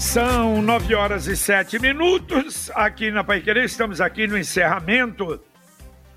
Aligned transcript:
São 0.00 0.62
nove 0.62 0.94
horas 0.94 1.26
e 1.26 1.36
sete 1.36 1.78
minutos 1.78 2.70
aqui 2.74 3.10
na 3.10 3.22
Paiquerê. 3.22 3.64
Estamos 3.64 4.00
aqui 4.00 4.26
no 4.26 4.36
encerramento 4.36 5.38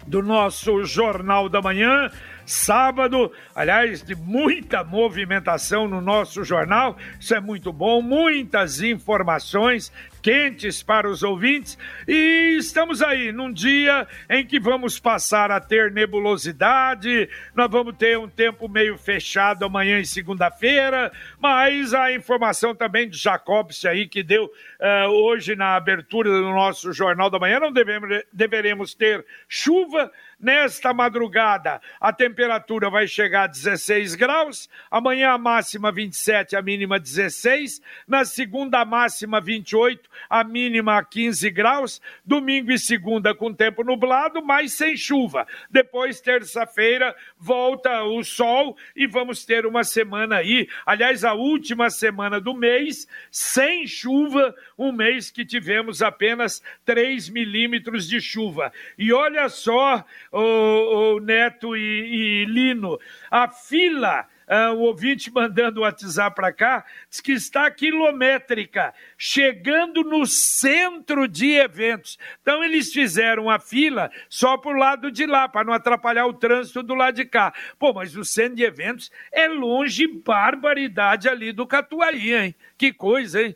do 0.07 0.23
nosso 0.23 0.85
Jornal 0.85 1.49
da 1.49 1.61
Manhã 1.61 2.09
sábado, 2.45 3.31
aliás, 3.55 4.01
de 4.01 4.15
muita 4.15 4.83
movimentação 4.83 5.87
no 5.87 6.01
nosso 6.01 6.43
jornal. 6.43 6.97
Isso 7.19 7.35
é 7.35 7.39
muito 7.39 7.71
bom, 7.71 8.01
muitas 8.01 8.81
informações 8.81 9.91
quentes 10.23 10.81
para 10.81 11.07
os 11.09 11.21
ouvintes. 11.21 11.77
E 12.07 12.55
estamos 12.57 13.01
aí 13.01 13.33
num 13.33 13.51
dia 13.51 14.07
em 14.29 14.45
que 14.45 14.57
vamos 14.57 14.97
passar 14.97 15.51
a 15.51 15.59
ter 15.59 15.91
nebulosidade, 15.91 17.29
nós 17.53 17.69
vamos 17.69 17.95
ter 17.97 18.17
um 18.17 18.29
tempo 18.29 18.69
meio 18.69 18.97
fechado 18.97 19.65
amanhã 19.65 19.99
e 19.99 20.05
segunda-feira, 20.05 21.11
mas 21.37 21.93
a 21.93 22.13
informação 22.13 22.73
também 22.73 23.09
de 23.09 23.17
Jacobs 23.17 23.83
aí 23.83 24.07
que 24.07 24.23
deu 24.23 24.45
uh, 24.45 25.09
hoje 25.09 25.55
na 25.55 25.75
abertura 25.75 26.29
do 26.29 26.41
nosso 26.43 26.93
Jornal 26.93 27.29
da 27.29 27.37
Manhã, 27.37 27.59
não 27.59 27.73
devemos, 27.73 28.23
deveremos 28.31 28.93
ter 28.93 29.25
chuva, 29.47 30.09
Nesta 30.43 30.93
madrugada, 30.93 31.79
a 32.01 32.11
temperatura 32.11 32.89
vai 32.89 33.07
chegar 33.07 33.43
a 33.43 33.47
16 33.47 34.13
graus. 34.15 34.69
Amanhã, 34.91 35.29
a 35.29 35.37
máxima 35.37 35.89
27, 35.89 36.57
a 36.57 36.61
mínima 36.61 36.99
16. 36.99 37.81
Na 38.05 38.25
segunda, 38.25 38.81
a 38.81 38.83
máxima 38.83 39.39
28, 39.39 40.09
a 40.29 40.43
mínima 40.43 41.01
15 41.01 41.49
graus. 41.49 42.01
Domingo 42.25 42.73
e 42.73 42.77
segunda, 42.77 43.33
com 43.33 43.53
tempo 43.53 43.85
nublado, 43.85 44.43
mas 44.43 44.73
sem 44.73 44.97
chuva. 44.97 45.47
Depois, 45.69 46.19
terça-feira, 46.19 47.15
volta 47.37 48.03
o 48.03 48.21
sol 48.21 48.75
e 48.93 49.07
vamos 49.07 49.45
ter 49.45 49.65
uma 49.65 49.85
semana 49.85 50.39
aí. 50.39 50.67
Aliás, 50.85 51.23
a 51.23 51.33
última 51.33 51.89
semana 51.89 52.41
do 52.41 52.53
mês, 52.53 53.07
sem 53.31 53.87
chuva. 53.87 54.53
Um 54.77 54.91
mês 54.91 55.31
que 55.31 55.45
tivemos 55.45 56.01
apenas 56.01 56.61
3 56.83 57.29
milímetros 57.29 58.09
de 58.09 58.19
chuva. 58.19 58.73
E 58.97 59.13
olha 59.13 59.47
só 59.47 60.03
o, 60.33 61.15
o 61.15 61.19
Neto 61.19 61.77
e, 61.77 61.81
e, 61.81 62.45
Lino, 62.45 62.99
a 63.29 63.47
fila, 63.47 64.27
uh, 64.47 64.73
o 64.73 64.79
ouvinte 64.79 65.31
mandando 65.31 65.79
o 65.79 65.83
WhatsApp 65.83 66.35
para 66.35 66.51
cá, 66.51 66.85
diz 67.09 67.21
que 67.21 67.31
está 67.33 67.69
quilométrica, 67.69 68.93
chegando 69.17 70.03
no 70.03 70.25
centro 70.25 71.27
de 71.27 71.51
eventos. 71.51 72.17
Então 72.41 72.63
eles 72.63 72.91
fizeram 72.91 73.49
a 73.49 73.59
fila 73.59 74.09
só 74.27 74.57
para 74.57 74.71
o 74.71 74.77
lado 74.77 75.11
de 75.11 75.27
lá, 75.27 75.47
para 75.47 75.65
não 75.65 75.73
atrapalhar 75.73 76.25
o 76.25 76.33
trânsito 76.33 76.81
do 76.81 76.95
lado 76.95 77.15
de 77.15 77.25
cá. 77.25 77.53
Pô, 77.77 77.93
mas 77.93 78.15
o 78.17 78.25
centro 78.25 78.55
de 78.55 78.63
eventos 78.63 79.11
é 79.31 79.47
longe, 79.47 80.07
barbaridade 80.07 81.29
ali 81.29 81.51
do 81.51 81.67
Catuaí, 81.67 82.33
hein? 82.33 82.55
Que 82.77 82.91
coisa, 82.91 83.41
hein? 83.41 83.55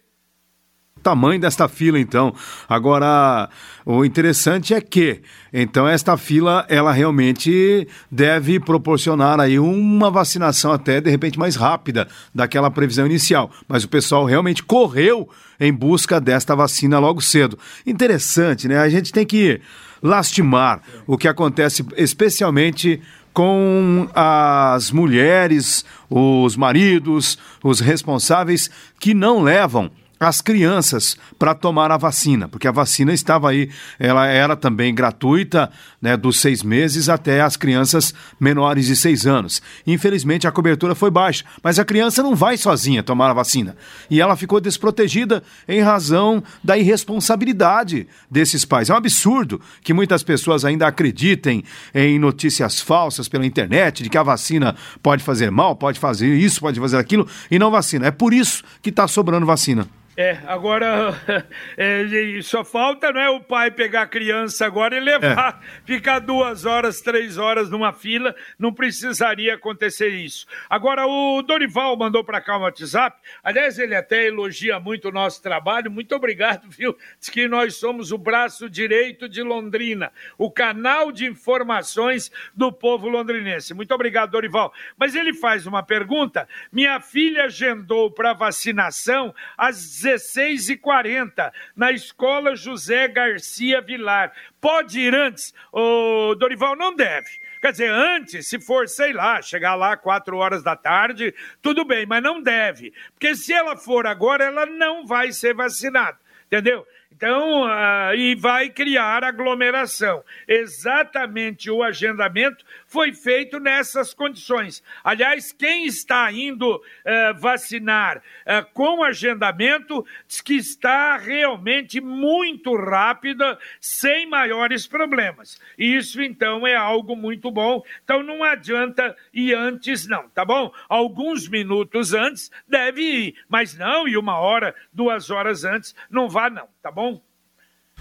Tamanho 1.03 1.39
desta 1.39 1.67
fila, 1.67 1.99
então. 1.99 2.33
Agora, 2.67 3.49
o 3.85 4.03
interessante 4.03 4.73
é 4.73 4.81
que, 4.81 5.21
então, 5.53 5.87
esta 5.87 6.17
fila, 6.17 6.65
ela 6.67 6.91
realmente 6.91 7.87
deve 8.11 8.59
proporcionar 8.59 9.39
aí 9.39 9.59
uma 9.59 10.11
vacinação 10.11 10.71
até, 10.71 10.99
de 10.99 11.09
repente, 11.09 11.39
mais 11.39 11.55
rápida 11.55 12.07
daquela 12.33 12.69
previsão 12.69 13.05
inicial. 13.05 13.51
Mas 13.67 13.83
o 13.83 13.89
pessoal 13.89 14.25
realmente 14.25 14.63
correu 14.63 15.29
em 15.59 15.73
busca 15.73 16.19
desta 16.19 16.55
vacina 16.55 16.99
logo 16.99 17.21
cedo. 17.21 17.57
Interessante, 17.85 18.67
né? 18.67 18.77
A 18.79 18.89
gente 18.89 19.11
tem 19.11 19.25
que 19.25 19.61
lastimar 20.01 20.81
o 21.05 21.17
que 21.17 21.27
acontece, 21.27 21.85
especialmente 21.95 23.01
com 23.33 24.09
as 24.15 24.91
mulheres, 24.91 25.85
os 26.09 26.55
maridos, 26.55 27.37
os 27.63 27.79
responsáveis 27.79 28.69
que 28.99 29.13
não 29.13 29.43
levam 29.43 29.91
as 30.19 30.41
crianças 30.41 31.17
para 31.37 31.53
tomar 31.53 31.91
a 31.91 31.97
vacina, 31.97 32.47
porque 32.47 32.67
a 32.67 32.71
vacina 32.71 33.13
estava 33.13 33.49
aí, 33.49 33.69
ela 33.99 34.27
era 34.27 34.55
também 34.55 34.93
gratuita, 34.93 35.69
né, 36.01 36.15
dos 36.15 36.39
seis 36.39 36.63
meses 36.63 37.09
até 37.09 37.41
as 37.41 37.55
crianças 37.55 38.13
menores 38.39 38.85
de 38.85 38.95
seis 38.95 39.25
anos. 39.25 39.61
Infelizmente 39.85 40.47
a 40.47 40.51
cobertura 40.51 40.95
foi 40.95 41.11
baixa, 41.11 41.43
mas 41.63 41.79
a 41.79 41.85
criança 41.85 42.23
não 42.23 42.35
vai 42.35 42.57
sozinha 42.57 43.03
tomar 43.03 43.29
a 43.29 43.33
vacina 43.33 43.75
e 44.09 44.21
ela 44.21 44.35
ficou 44.35 44.59
desprotegida 44.59 45.43
em 45.67 45.81
razão 45.81 46.43
da 46.63 46.77
irresponsabilidade 46.77 48.07
desses 48.29 48.65
pais. 48.65 48.89
É 48.89 48.93
um 48.93 48.97
absurdo 48.97 49.61
que 49.81 49.93
muitas 49.93 50.23
pessoas 50.23 50.65
ainda 50.65 50.87
acreditem 50.87 51.63
em 51.93 52.19
notícias 52.19 52.81
falsas 52.81 53.27
pela 53.27 53.45
internet 53.45 54.03
de 54.03 54.09
que 54.09 54.17
a 54.17 54.23
vacina 54.23 54.75
pode 55.01 55.23
fazer 55.23 55.51
mal, 55.51 55.75
pode 55.75 55.99
fazer 55.99 56.35
isso, 56.35 56.59
pode 56.59 56.79
fazer 56.79 56.97
aquilo 56.97 57.27
e 57.49 57.59
não 57.59 57.71
vacina. 57.71 58.07
É 58.07 58.11
por 58.11 58.33
isso 58.33 58.63
que 58.81 58.89
está 58.89 59.07
sobrando 59.07 59.45
vacina. 59.45 59.87
É, 60.19 60.39
agora 60.47 61.13
é, 61.77 62.41
só 62.41 62.65
falta 62.65 63.11
não 63.11 63.21
é 63.21 63.29
o 63.29 63.39
pai 63.39 63.69
pegar 63.69 64.01
a 64.01 64.07
criança 64.07 64.65
agora 64.65 64.97
e 64.97 64.99
levar, 64.99 65.61
é. 65.61 65.77
ficar 65.85 66.17
duas 66.17 66.65
horas, 66.65 67.01
três 67.01 67.37
horas 67.37 67.69
numa 67.69 67.93
fila, 67.93 68.35
não 68.57 68.73
precisaria 68.73 69.53
acontecer 69.53 70.09
isso. 70.09 70.47
Agora, 70.67 71.05
o 71.05 71.43
Dorival 71.43 71.95
mandou 71.95 72.23
para 72.23 72.41
cá 72.41 72.57
um 72.57 72.61
WhatsApp, 72.61 73.15
aliás, 73.43 73.77
ele 73.77 73.95
até 73.95 74.25
elogia 74.25 74.79
muito 74.79 75.09
o 75.09 75.11
nosso 75.11 75.39
trabalho, 75.43 75.91
muito 75.91 76.15
obrigado, 76.15 76.65
viu? 76.75 76.97
Diz 77.19 77.29
que 77.29 77.47
nós 77.47 77.75
somos 77.75 78.11
o 78.11 78.17
braço 78.17 78.67
direito 78.67 79.29
de 79.29 79.43
Londrina, 79.43 80.11
o 80.35 80.49
canal 80.49 81.11
de 81.11 81.27
informações 81.27 82.31
do 82.55 82.71
povo 82.71 83.07
londrinense. 83.07 83.71
Muito 83.75 83.93
obrigado, 83.93 84.31
Dorival. 84.31 84.73
Mas 84.97 85.13
ele 85.13 85.35
faz 85.35 85.67
uma 85.67 85.83
pergunta, 85.83 86.49
minha 86.71 86.99
filha 86.99 87.43
agendou 87.43 88.09
para 88.09 88.33
vacinação 88.33 89.31
às 89.55 90.06
16h40, 90.07 91.51
na 91.75 91.91
Escola 91.91 92.55
José 92.55 93.07
Garcia 93.07 93.81
Vilar. 93.81 94.31
Pode 94.61 94.99
ir 94.99 95.13
antes? 95.13 95.53
O 95.71 96.33
Dorival 96.35 96.75
não 96.75 96.95
deve. 96.95 97.29
Quer 97.61 97.71
dizer, 97.71 97.91
antes, 97.91 98.47
se 98.47 98.59
for, 98.59 98.87
sei 98.87 99.11
lá, 99.11 99.41
chegar 99.41 99.75
lá 99.75 99.97
quatro 99.97 100.37
horas 100.37 100.63
da 100.63 100.75
tarde, 100.75 101.33
tudo 101.61 101.83
bem, 101.83 102.05
mas 102.05 102.23
não 102.23 102.41
deve. 102.41 102.93
Porque 103.13 103.35
se 103.35 103.51
ela 103.51 103.75
for 103.75 104.07
agora, 104.07 104.45
ela 104.45 104.65
não 104.65 105.05
vai 105.05 105.31
ser 105.31 105.53
vacinada. 105.53 106.17
Entendeu? 106.45 106.87
Então, 107.11 107.63
uh, 107.63 108.13
e 108.15 108.35
vai 108.35 108.69
criar 108.69 109.23
aglomeração. 109.23 110.23
Exatamente 110.47 111.69
o 111.69 111.81
agendamento 111.81 112.63
foi 112.87 113.13
feito 113.13 113.59
nessas 113.59 114.13
condições. 114.13 114.81
Aliás, 115.03 115.51
quem 115.51 115.85
está 115.85 116.31
indo 116.31 116.75
uh, 116.77 117.39
vacinar 117.39 118.17
uh, 118.17 118.65
com 118.73 119.03
agendamento 119.03 120.05
diz 120.27 120.41
que 120.41 120.55
está 120.55 121.17
realmente 121.17 121.99
muito 121.99 122.75
rápida, 122.75 123.59
sem 123.79 124.27
maiores 124.27 124.87
problemas. 124.87 125.59
Isso, 125.77 126.21
então, 126.21 126.65
é 126.65 126.75
algo 126.75 127.15
muito 127.15 127.51
bom. 127.51 127.83
Então, 128.03 128.23
não 128.23 128.43
adianta 128.43 129.15
ir 129.33 129.53
antes, 129.53 130.07
não, 130.07 130.29
tá 130.29 130.45
bom? 130.45 130.71
Alguns 130.87 131.47
minutos 131.47 132.13
antes 132.13 132.49
deve 132.67 133.01
ir, 133.01 133.35
mas 133.49 133.77
não, 133.77 134.07
e 134.07 134.17
uma 134.17 134.39
hora, 134.39 134.73
duas 134.93 135.29
horas 135.29 135.65
antes, 135.65 135.93
não 136.09 136.29
vá, 136.29 136.49
não, 136.49 136.67
tá 136.81 136.89
bom? 136.89 137.21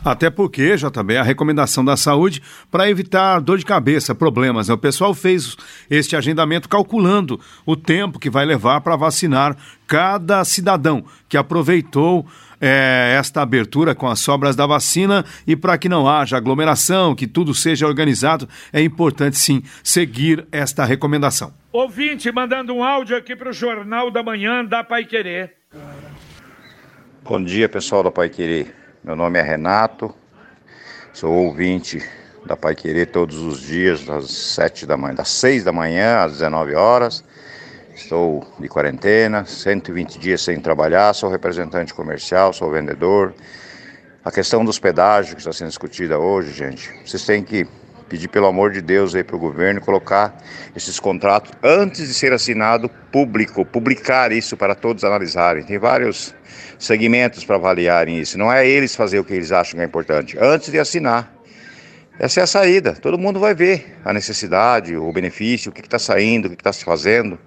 Até 0.04 0.30
porque, 0.30 0.76
já 0.76 0.90
também 0.90 1.16
a 1.16 1.22
recomendação 1.22 1.84
da 1.84 1.96
saúde 1.96 2.40
para 2.70 2.88
evitar 2.88 3.40
dor 3.40 3.58
de 3.58 3.64
cabeça, 3.64 4.14
problemas. 4.14 4.68
Né? 4.68 4.74
O 4.74 4.78
pessoal 4.78 5.12
fez 5.12 5.56
este 5.90 6.14
agendamento 6.14 6.68
calculando 6.68 7.40
o 7.64 7.74
tempo 7.74 8.18
que 8.18 8.30
vai 8.30 8.44
levar 8.44 8.80
para 8.82 8.94
vacinar 8.94 9.56
cada 9.86 10.44
cidadão 10.44 11.04
que 11.28 11.36
aproveitou 11.36 12.24
é, 12.60 13.16
esta 13.18 13.42
abertura 13.42 13.94
com 13.94 14.06
as 14.08 14.20
sobras 14.20 14.56
da 14.56 14.66
vacina 14.66 15.24
e 15.46 15.56
para 15.56 15.76
que 15.76 15.88
não 15.88 16.08
haja 16.08 16.36
aglomeração, 16.36 17.14
que 17.14 17.26
tudo 17.26 17.54
seja 17.54 17.86
organizado, 17.86 18.48
é 18.72 18.80
importante 18.80 19.36
sim 19.36 19.62
seguir 19.82 20.46
esta 20.50 20.84
recomendação. 20.84 21.52
Ouvinte 21.72 22.30
mandando 22.32 22.74
um 22.74 22.82
áudio 22.82 23.16
aqui 23.16 23.36
para 23.36 23.50
o 23.50 23.52
Jornal 23.52 24.10
da 24.10 24.22
Manhã 24.22 24.64
da 24.64 24.82
Pai 24.82 25.04
Querer. 25.04 25.54
Bom 27.22 27.42
dia, 27.42 27.68
pessoal 27.68 28.04
da 28.04 28.10
Pai 28.10 28.28
Querer. 28.28 28.85
Meu 29.06 29.14
nome 29.14 29.38
é 29.38 29.42
Renato, 29.42 30.12
sou 31.12 31.32
ouvinte 31.32 32.04
da 32.44 32.56
Pai 32.56 32.74
Querer 32.74 33.06
todos 33.06 33.36
os 33.36 33.60
dias, 33.60 34.04
das 34.04 34.28
sete 34.32 34.84
da 34.84 34.96
manhã, 34.96 35.14
das 35.14 35.28
6 35.28 35.62
da 35.62 35.70
manhã 35.70 36.24
às 36.24 36.32
19 36.32 36.74
horas. 36.74 37.22
Estou 37.94 38.44
de 38.58 38.66
quarentena, 38.66 39.44
120 39.44 40.18
dias 40.18 40.40
sem 40.40 40.58
trabalhar, 40.58 41.14
sou 41.14 41.30
representante 41.30 41.94
comercial, 41.94 42.52
sou 42.52 42.68
vendedor. 42.68 43.32
A 44.24 44.32
questão 44.32 44.64
dos 44.64 44.80
pedágios 44.80 45.34
que 45.34 45.40
está 45.40 45.52
sendo 45.52 45.68
discutida 45.68 46.18
hoje, 46.18 46.52
gente, 46.52 46.92
vocês 47.06 47.24
têm 47.24 47.44
que 47.44 47.64
pedir 48.08 48.26
pelo 48.26 48.46
amor 48.46 48.72
de 48.72 48.80
Deus 48.80 49.14
aí 49.14 49.22
para 49.22 49.36
o 49.36 49.38
governo 49.38 49.80
colocar 49.80 50.36
esses 50.74 50.98
contratos 50.98 51.52
antes 51.62 52.08
de 52.08 52.12
ser 52.12 52.32
assinado 52.32 52.88
público, 53.12 53.64
publicar 53.64 54.32
isso 54.32 54.56
para 54.56 54.74
todos 54.74 55.04
analisarem. 55.04 55.62
Tem 55.62 55.78
vários 55.78 56.34
segmentos 56.78 57.44
para 57.44 57.56
avaliarem 57.56 58.18
isso. 58.18 58.38
Não 58.38 58.52
é 58.52 58.66
eles 58.66 58.94
fazer 58.94 59.18
o 59.18 59.24
que 59.24 59.34
eles 59.34 59.52
acham 59.52 59.76
que 59.76 59.82
é 59.82 59.86
importante. 59.86 60.36
Antes 60.40 60.70
de 60.70 60.78
assinar. 60.78 61.34
Essa 62.18 62.40
é 62.40 62.42
a 62.42 62.46
saída. 62.46 62.94
Todo 62.94 63.18
mundo 63.18 63.38
vai 63.38 63.54
ver 63.54 63.98
a 64.04 64.12
necessidade, 64.12 64.96
o 64.96 65.12
benefício, 65.12 65.70
o 65.70 65.74
que 65.74 65.82
está 65.82 65.98
saindo, 65.98 66.46
o 66.46 66.50
que 66.50 66.56
está 66.56 66.72
se 66.72 66.82
fazendo. 66.84 67.38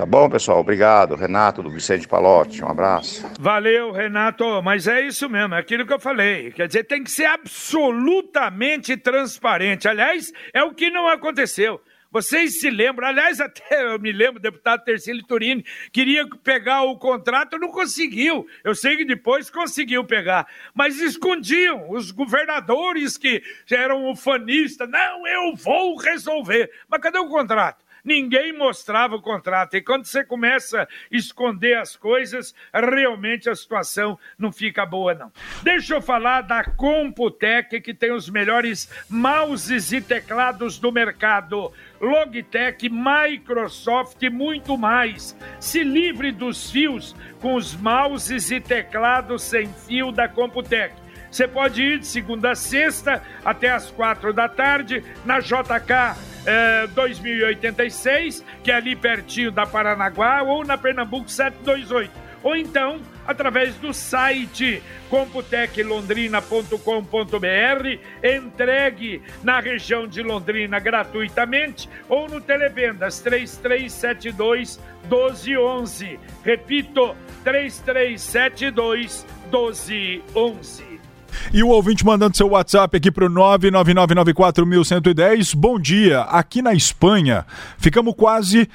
Tá 0.00 0.06
bom, 0.06 0.30
pessoal? 0.30 0.60
Obrigado. 0.60 1.14
Renato 1.14 1.62
do 1.62 1.70
Vicente 1.70 2.08
Palotti. 2.08 2.64
Um 2.64 2.68
abraço. 2.68 3.22
Valeu, 3.38 3.92
Renato. 3.92 4.62
Mas 4.62 4.88
é 4.88 5.02
isso 5.02 5.28
mesmo, 5.28 5.54
é 5.54 5.58
aquilo 5.58 5.86
que 5.86 5.92
eu 5.92 6.00
falei. 6.00 6.52
Quer 6.52 6.68
dizer, 6.68 6.84
tem 6.84 7.04
que 7.04 7.10
ser 7.10 7.26
absolutamente 7.26 8.96
transparente. 8.96 9.86
Aliás, 9.86 10.32
é 10.54 10.62
o 10.64 10.72
que 10.72 10.88
não 10.88 11.06
aconteceu. 11.06 11.78
Vocês 12.10 12.58
se 12.58 12.68
lembram, 12.70 13.06
aliás, 13.06 13.40
até 13.40 13.94
eu 13.94 13.98
me 14.00 14.10
lembro, 14.10 14.38
o 14.38 14.42
deputado 14.42 14.82
Tercílio 14.82 15.24
Turini 15.24 15.64
queria 15.92 16.26
pegar 16.42 16.82
o 16.82 16.98
contrato, 16.98 17.56
não 17.56 17.70
conseguiu. 17.70 18.46
Eu 18.64 18.74
sei 18.74 18.96
que 18.96 19.04
depois 19.04 19.48
conseguiu 19.48 20.04
pegar, 20.04 20.48
mas 20.74 20.98
escondiam 20.98 21.88
os 21.90 22.10
governadores 22.10 23.16
que 23.16 23.42
eram 23.70 24.10
ufanistas. 24.10 24.90
Não, 24.90 25.24
eu 25.26 25.54
vou 25.54 25.96
resolver. 25.96 26.70
Mas 26.88 27.00
cadê 27.00 27.18
o 27.18 27.28
contrato? 27.28 27.84
Ninguém 28.04 28.56
mostrava 28.56 29.16
o 29.16 29.22
contrato. 29.22 29.76
E 29.76 29.82
quando 29.82 30.04
você 30.04 30.24
começa 30.24 30.82
a 30.82 30.88
esconder 31.10 31.78
as 31.78 31.96
coisas, 31.96 32.54
realmente 32.72 33.48
a 33.48 33.54
situação 33.54 34.18
não 34.38 34.52
fica 34.52 34.84
boa, 34.86 35.14
não. 35.14 35.32
Deixa 35.62 35.94
eu 35.94 36.02
falar 36.02 36.42
da 36.42 36.64
Computec, 36.64 37.80
que 37.80 37.94
tem 37.94 38.12
os 38.12 38.28
melhores 38.28 38.90
mouses 39.08 39.92
e 39.92 40.00
teclados 40.00 40.78
do 40.78 40.92
mercado. 40.92 41.72
Logitech, 42.00 42.88
Microsoft 42.88 44.22
e 44.22 44.30
muito 44.30 44.78
mais. 44.78 45.36
Se 45.58 45.82
livre 45.82 46.32
dos 46.32 46.70
fios 46.70 47.14
com 47.40 47.54
os 47.54 47.74
mouses 47.76 48.50
e 48.50 48.60
teclados 48.60 49.42
sem 49.42 49.68
fio 49.86 50.10
da 50.10 50.28
Computec. 50.28 50.94
Você 51.30 51.46
pode 51.46 51.82
ir 51.82 51.98
de 52.00 52.06
segunda 52.06 52.52
a 52.52 52.54
sexta 52.54 53.22
até 53.44 53.70
as 53.70 53.90
quatro 53.90 54.32
da 54.32 54.48
tarde 54.48 55.04
na 55.24 55.38
JK 55.38 56.29
é, 56.46 56.86
2086, 56.88 58.44
que 58.62 58.70
é 58.70 58.74
ali 58.74 58.94
pertinho 58.96 59.50
da 59.50 59.66
Paranaguá, 59.66 60.42
ou 60.42 60.64
na 60.64 60.78
Pernambuco 60.78 61.30
728. 61.30 62.30
Ou 62.42 62.56
então, 62.56 62.98
através 63.26 63.74
do 63.76 63.92
site 63.92 64.82
computeclondrina.com.br, 65.10 67.98
entregue 68.24 69.22
na 69.42 69.60
região 69.60 70.06
de 70.06 70.22
Londrina 70.22 70.78
gratuitamente, 70.78 71.86
ou 72.08 72.26
no 72.28 72.40
Televendas 72.40 73.20
3372 73.20 74.80
1211. 75.02 76.18
Repito, 76.42 77.14
3372 77.44 79.26
1211. 79.52 80.89
E 81.52 81.62
o 81.62 81.68
ouvinte 81.68 82.04
mandando 82.04 82.36
seu 82.36 82.48
WhatsApp 82.48 82.96
aqui 82.96 83.10
para 83.10 83.26
o 83.26 83.30
99994110. 83.30 85.54
Bom 85.54 85.78
dia. 85.78 86.22
Aqui 86.22 86.62
na 86.62 86.72
Espanha, 86.74 87.44
ficamos 87.78 88.14
quase, 88.16 88.68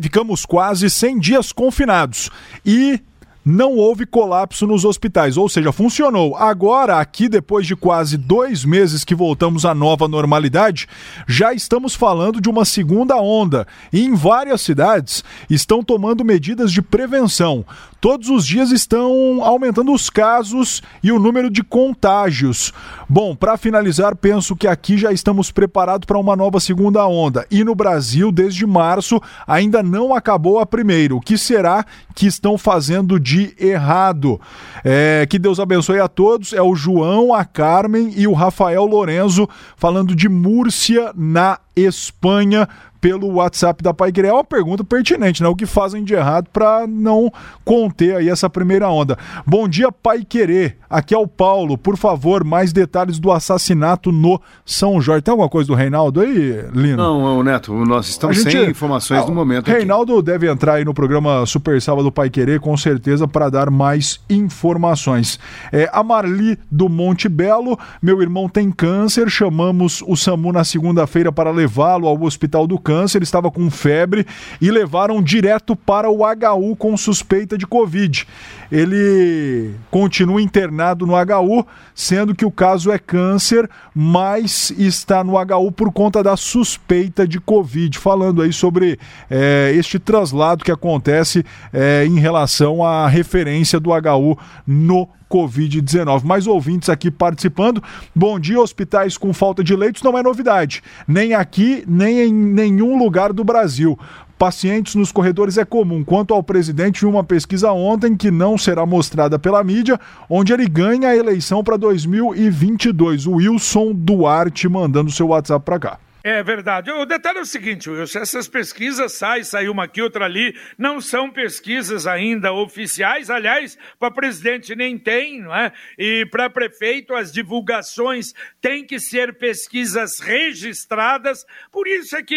ficamos 0.00 0.46
quase 0.46 0.90
100 0.90 1.18
dias 1.18 1.52
confinados. 1.52 2.30
E 2.64 3.00
não 3.44 3.76
houve 3.76 4.06
colapso 4.06 4.66
nos 4.66 4.84
hospitais, 4.84 5.36
ou 5.36 5.48
seja, 5.48 5.70
funcionou. 5.70 6.34
Agora, 6.36 6.98
aqui, 6.98 7.28
depois 7.28 7.66
de 7.66 7.76
quase 7.76 8.16
dois 8.16 8.64
meses 8.64 9.04
que 9.04 9.14
voltamos 9.14 9.66
à 9.66 9.74
nova 9.74 10.08
normalidade, 10.08 10.88
já 11.28 11.52
estamos 11.52 11.94
falando 11.94 12.40
de 12.40 12.48
uma 12.48 12.64
segunda 12.64 13.16
onda. 13.16 13.66
E 13.92 14.02
em 14.02 14.14
várias 14.14 14.62
cidades 14.62 15.22
estão 15.50 15.82
tomando 15.82 16.24
medidas 16.24 16.72
de 16.72 16.80
prevenção. 16.80 17.66
Todos 18.00 18.28
os 18.28 18.46
dias 18.46 18.70
estão 18.70 19.42
aumentando 19.42 19.90
os 19.90 20.10
casos 20.10 20.82
e 21.02 21.10
o 21.10 21.18
número 21.18 21.48
de 21.48 21.62
contágios. 21.62 22.70
Bom, 23.08 23.34
para 23.34 23.56
finalizar, 23.56 24.14
penso 24.14 24.54
que 24.54 24.68
aqui 24.68 24.98
já 24.98 25.10
estamos 25.10 25.50
preparados 25.50 26.04
para 26.04 26.18
uma 26.18 26.36
nova 26.36 26.60
segunda 26.60 27.06
onda. 27.06 27.46
E 27.50 27.64
no 27.64 27.74
Brasil, 27.74 28.30
desde 28.30 28.66
março, 28.66 29.18
ainda 29.46 29.82
não 29.82 30.14
acabou 30.14 30.58
a 30.58 30.66
primeira. 30.66 31.14
O 31.14 31.20
que 31.20 31.38
será 31.38 31.82
que 32.14 32.26
estão 32.26 32.58
fazendo 32.58 33.18
de 33.18 33.33
errado? 33.58 34.40
É, 34.84 35.26
que 35.28 35.38
Deus 35.38 35.58
abençoe 35.58 36.00
a 36.00 36.08
todos. 36.08 36.52
É 36.52 36.62
o 36.62 36.74
João, 36.74 37.34
a 37.34 37.44
Carmen 37.44 38.12
e 38.16 38.26
o 38.26 38.32
Rafael 38.32 38.84
Lorenzo 38.84 39.48
falando 39.76 40.14
de 40.14 40.28
Múrcia, 40.28 41.12
na 41.14 41.58
Espanha 41.76 42.68
pelo 43.04 43.34
WhatsApp 43.34 43.82
da 43.82 43.92
Pai 43.92 44.10
Querer. 44.10 44.28
É 44.28 44.32
uma 44.32 44.42
pergunta 44.42 44.82
pertinente, 44.82 45.42
né? 45.42 45.48
O 45.50 45.54
que 45.54 45.66
fazem 45.66 46.02
de 46.02 46.14
errado 46.14 46.48
para 46.50 46.86
não 46.86 47.30
conter 47.62 48.16
aí 48.16 48.30
essa 48.30 48.48
primeira 48.48 48.88
onda. 48.88 49.18
Bom 49.46 49.68
dia, 49.68 49.92
Pai 49.92 50.24
Querer. 50.24 50.78
Aqui 50.88 51.12
é 51.12 51.18
o 51.18 51.26
Paulo. 51.26 51.76
Por 51.76 51.98
favor, 51.98 52.42
mais 52.44 52.72
detalhes 52.72 53.18
do 53.18 53.30
assassinato 53.30 54.10
no 54.10 54.40
São 54.64 55.02
Jorge. 55.02 55.20
Tem 55.20 55.32
alguma 55.32 55.50
coisa 55.50 55.66
do 55.66 55.74
Reinaldo 55.74 56.22
aí, 56.22 56.64
Lino? 56.72 56.96
Não, 56.96 57.42
Neto, 57.42 57.74
nós 57.84 58.08
estamos 58.08 58.38
gente... 58.38 58.52
sem 58.52 58.70
informações 58.70 59.22
ah, 59.22 59.26
no 59.26 59.34
momento. 59.34 59.68
Reinaldo 59.68 60.14
aqui. 60.14 60.22
deve 60.22 60.50
entrar 60.50 60.76
aí 60.76 60.84
no 60.86 60.94
programa 60.94 61.44
Super 61.44 61.82
Sábado 61.82 62.10
Pai 62.10 62.30
Querer, 62.30 62.58
com 62.58 62.74
certeza, 62.74 63.28
para 63.28 63.50
dar 63.50 63.68
mais 63.68 64.18
informações. 64.30 65.38
É, 65.70 65.90
a 65.92 66.02
Marli 66.02 66.58
do 66.70 66.88
Monte 66.88 67.28
Belo, 67.28 67.78
meu 68.00 68.22
irmão 68.22 68.48
tem 68.48 68.70
câncer, 68.70 69.28
chamamos 69.28 70.02
o 70.06 70.16
SAMU 70.16 70.52
na 70.52 70.64
segunda-feira 70.64 71.30
para 71.30 71.50
levá-lo 71.64 72.06
ao 72.06 72.22
Hospital 72.22 72.66
do 72.66 72.78
Câncer 72.78 72.94
câncer, 73.04 73.22
estava 73.22 73.50
com 73.50 73.70
febre 73.70 74.26
e 74.60 74.70
levaram 74.70 75.22
direto 75.22 75.74
para 75.74 76.10
o 76.10 76.20
HU 76.22 76.76
com 76.76 76.96
suspeita 76.96 77.58
de 77.58 77.66
Covid. 77.66 78.26
Ele 78.70 79.74
continua 79.90 80.40
internado 80.40 81.06
no 81.06 81.14
HU, 81.14 81.66
sendo 81.94 82.34
que 82.34 82.44
o 82.44 82.50
caso 82.50 82.90
é 82.90 82.98
câncer, 82.98 83.68
mas 83.94 84.70
está 84.70 85.22
no 85.22 85.34
HU 85.34 85.72
por 85.72 85.92
conta 85.92 86.22
da 86.22 86.36
suspeita 86.36 87.26
de 87.26 87.40
Covid. 87.40 87.98
Falando 87.98 88.42
aí 88.42 88.52
sobre 88.52 88.98
é, 89.30 89.72
este 89.74 89.98
traslado 89.98 90.64
que 90.64 90.72
acontece 90.72 91.44
é, 91.72 92.06
em 92.06 92.18
relação 92.18 92.84
à 92.84 93.06
referência 93.08 93.78
do 93.78 93.90
HU 93.90 94.38
no 94.66 95.08
Covid-19. 95.34 96.22
Mais 96.22 96.46
ouvintes 96.46 96.88
aqui 96.88 97.10
participando. 97.10 97.82
Bom 98.14 98.38
dia, 98.38 98.60
hospitais 98.60 99.18
com 99.18 99.32
falta 99.32 99.64
de 99.64 99.74
leitos 99.74 100.02
não 100.02 100.16
é 100.16 100.22
novidade, 100.22 100.80
nem 101.08 101.34
aqui, 101.34 101.82
nem 101.88 102.20
em 102.20 102.32
nenhum 102.32 102.96
lugar 102.96 103.32
do 103.32 103.42
Brasil. 103.42 103.98
Pacientes 104.38 104.94
nos 104.94 105.10
corredores 105.10 105.58
é 105.58 105.64
comum. 105.64 106.04
Quanto 106.04 106.34
ao 106.34 106.42
presidente, 106.42 107.06
uma 107.06 107.24
pesquisa 107.24 107.72
ontem 107.72 108.16
que 108.16 108.30
não 108.30 108.58
será 108.58 108.84
mostrada 108.84 109.38
pela 109.38 109.62
mídia, 109.64 109.98
onde 110.28 110.52
ele 110.52 110.68
ganha 110.68 111.08
a 111.08 111.16
eleição 111.16 111.64
para 111.64 111.76
2022. 111.76 113.26
O 113.26 113.34
Wilson 113.34 113.92
Duarte 113.92 114.68
mandando 114.68 115.10
seu 115.10 115.28
WhatsApp 115.28 115.64
para 115.64 115.78
cá. 115.78 116.03
É 116.26 116.42
verdade. 116.42 116.90
O 116.90 117.04
detalhe 117.04 117.36
é 117.36 117.42
o 117.42 117.44
seguinte, 117.44 117.90
Wilson, 117.90 118.20
essas 118.20 118.48
pesquisas 118.48 119.12
saem, 119.12 119.44
saiu 119.44 119.72
uma 119.72 119.84
aqui, 119.84 120.00
outra 120.00 120.24
ali, 120.24 120.58
não 120.78 120.98
são 120.98 121.30
pesquisas 121.30 122.06
ainda 122.06 122.50
oficiais, 122.50 123.28
aliás, 123.28 123.76
para 123.98 124.10
presidente 124.10 124.74
nem 124.74 124.96
tem, 124.96 125.42
não 125.42 125.54
é? 125.54 125.70
E 125.98 126.24
para 126.30 126.48
prefeito 126.48 127.14
as 127.14 127.30
divulgações 127.30 128.32
têm 128.58 128.86
que 128.86 128.98
ser 128.98 129.34
pesquisas 129.34 130.18
registradas, 130.18 131.44
por 131.70 131.86
isso 131.86 132.16
é 132.16 132.22
que, 132.22 132.34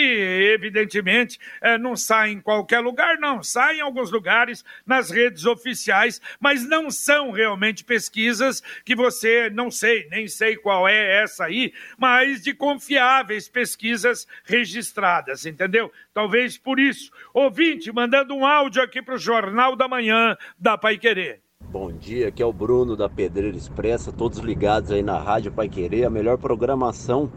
evidentemente, 0.53 1.39
é, 1.61 1.77
não 1.77 1.95
sai 1.95 2.31
em 2.31 2.41
qualquer 2.41 2.81
lugar, 2.81 3.17
não, 3.17 3.41
sai 3.41 3.77
em 3.77 3.81
alguns 3.81 4.11
lugares, 4.11 4.65
nas 4.85 5.09
redes 5.09 5.45
oficiais, 5.45 6.19
mas 6.41 6.67
não 6.67 6.91
são 6.91 7.31
realmente 7.31 7.85
pesquisas 7.85 8.61
que 8.83 8.93
você, 8.93 9.49
não 9.49 9.71
sei, 9.71 10.09
nem 10.11 10.27
sei 10.27 10.57
qual 10.57 10.89
é 10.89 11.23
essa 11.23 11.45
aí, 11.45 11.71
mas 11.97 12.43
de 12.43 12.53
confiáveis 12.53 13.47
pesquisas 13.47 13.76
pesquisas 13.77 14.27
registradas, 14.43 15.45
entendeu? 15.45 15.91
Talvez 16.13 16.57
por 16.57 16.79
isso. 16.79 17.11
Ouvinte, 17.33 17.91
mandando 17.93 18.33
um 18.33 18.45
áudio 18.45 18.81
aqui 18.81 19.01
para 19.01 19.15
o 19.15 19.19
Jornal 19.19 19.75
da 19.75 19.87
Manhã 19.87 20.35
da 20.57 20.77
Pai 20.77 20.97
Querer. 20.97 21.41
Bom 21.69 21.91
dia, 21.91 22.29
aqui 22.29 22.41
é 22.41 22.45
o 22.45 22.53
Bruno 22.53 22.95
da 22.95 23.07
Pedreira 23.07 23.55
Expressa, 23.55 24.11
todos 24.11 24.39
ligados 24.39 24.91
aí 24.91 25.03
na 25.03 25.19
Rádio 25.19 25.51
Pai 25.51 25.69
Querer, 25.69 26.05
a 26.05 26.09
melhor 26.09 26.37
programação 26.37 27.31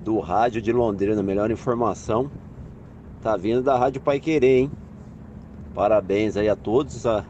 do 0.00 0.18
rádio 0.18 0.60
de 0.60 0.72
Londrina, 0.72 1.20
a 1.20 1.22
melhor 1.22 1.50
informação 1.50 2.30
tá 3.22 3.36
vindo 3.36 3.62
da 3.62 3.78
Rádio 3.78 4.00
Pai 4.00 4.18
Querer, 4.18 4.58
hein? 4.58 4.72
Parabéns 5.72 6.36
aí 6.36 6.48
a 6.48 6.56
todos, 6.56 7.06
a 7.06 7.24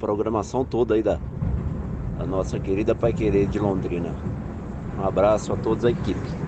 programação 0.00 0.64
toda 0.64 0.94
aí 0.94 1.02
da, 1.02 1.20
da 2.18 2.26
nossa 2.26 2.58
querida 2.58 2.94
Pai 2.94 3.12
Querer 3.12 3.46
de 3.46 3.60
Londrina. 3.60 4.12
Um 4.98 5.06
abraço 5.06 5.52
a 5.52 5.56
todos 5.56 5.84
a 5.84 5.90
equipe. 5.90 6.45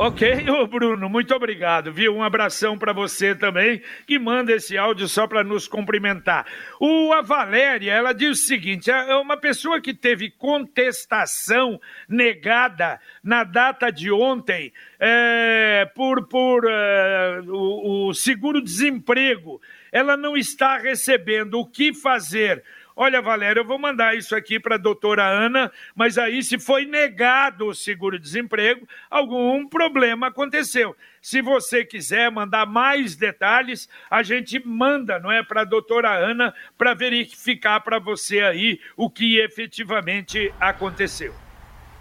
Ok, 0.00 0.48
ô 0.48 0.64
Bruno, 0.64 1.08
muito 1.08 1.34
obrigado, 1.34 1.92
viu? 1.92 2.14
Um 2.14 2.22
abração 2.22 2.78
para 2.78 2.92
você 2.92 3.34
também, 3.34 3.82
que 4.06 4.16
manda 4.16 4.52
esse 4.52 4.78
áudio 4.78 5.08
só 5.08 5.26
para 5.26 5.42
nos 5.42 5.66
cumprimentar. 5.66 6.46
O, 6.80 7.12
a 7.12 7.20
Valéria, 7.20 7.90
ela 7.90 8.12
diz 8.12 8.30
o 8.30 8.46
seguinte: 8.46 8.92
é 8.92 9.16
uma 9.16 9.36
pessoa 9.36 9.80
que 9.80 9.92
teve 9.92 10.30
contestação 10.30 11.80
negada 12.08 13.00
na 13.24 13.42
data 13.42 13.90
de 13.90 14.08
ontem 14.08 14.72
é, 15.00 15.90
por, 15.96 16.28
por 16.28 16.64
é, 16.70 17.40
o, 17.48 18.06
o 18.08 18.14
seguro-desemprego, 18.14 19.60
ela 19.90 20.16
não 20.16 20.36
está 20.36 20.78
recebendo 20.78 21.58
o 21.58 21.66
que 21.66 21.92
fazer 21.92 22.62
Olha, 23.00 23.22
Valéria, 23.22 23.60
eu 23.60 23.64
vou 23.64 23.78
mandar 23.78 24.16
isso 24.16 24.34
aqui 24.34 24.58
para 24.58 24.74
a 24.74 24.76
doutora 24.76 25.24
Ana, 25.24 25.70
mas 25.94 26.18
aí, 26.18 26.42
se 26.42 26.58
foi 26.58 26.84
negado 26.84 27.68
o 27.68 27.74
seguro-desemprego, 27.74 28.88
algum 29.08 29.68
problema 29.68 30.26
aconteceu. 30.26 30.96
Se 31.22 31.40
você 31.40 31.84
quiser 31.84 32.28
mandar 32.28 32.66
mais 32.66 33.14
detalhes, 33.14 33.88
a 34.10 34.24
gente 34.24 34.60
manda, 34.66 35.20
não 35.20 35.30
é, 35.30 35.44
para 35.44 35.60
a 35.60 35.64
doutora 35.64 36.10
Ana, 36.10 36.52
para 36.76 36.92
verificar 36.92 37.78
para 37.82 38.00
você 38.00 38.40
aí 38.40 38.80
o 38.96 39.08
que 39.08 39.38
efetivamente 39.38 40.52
aconteceu. 40.58 41.32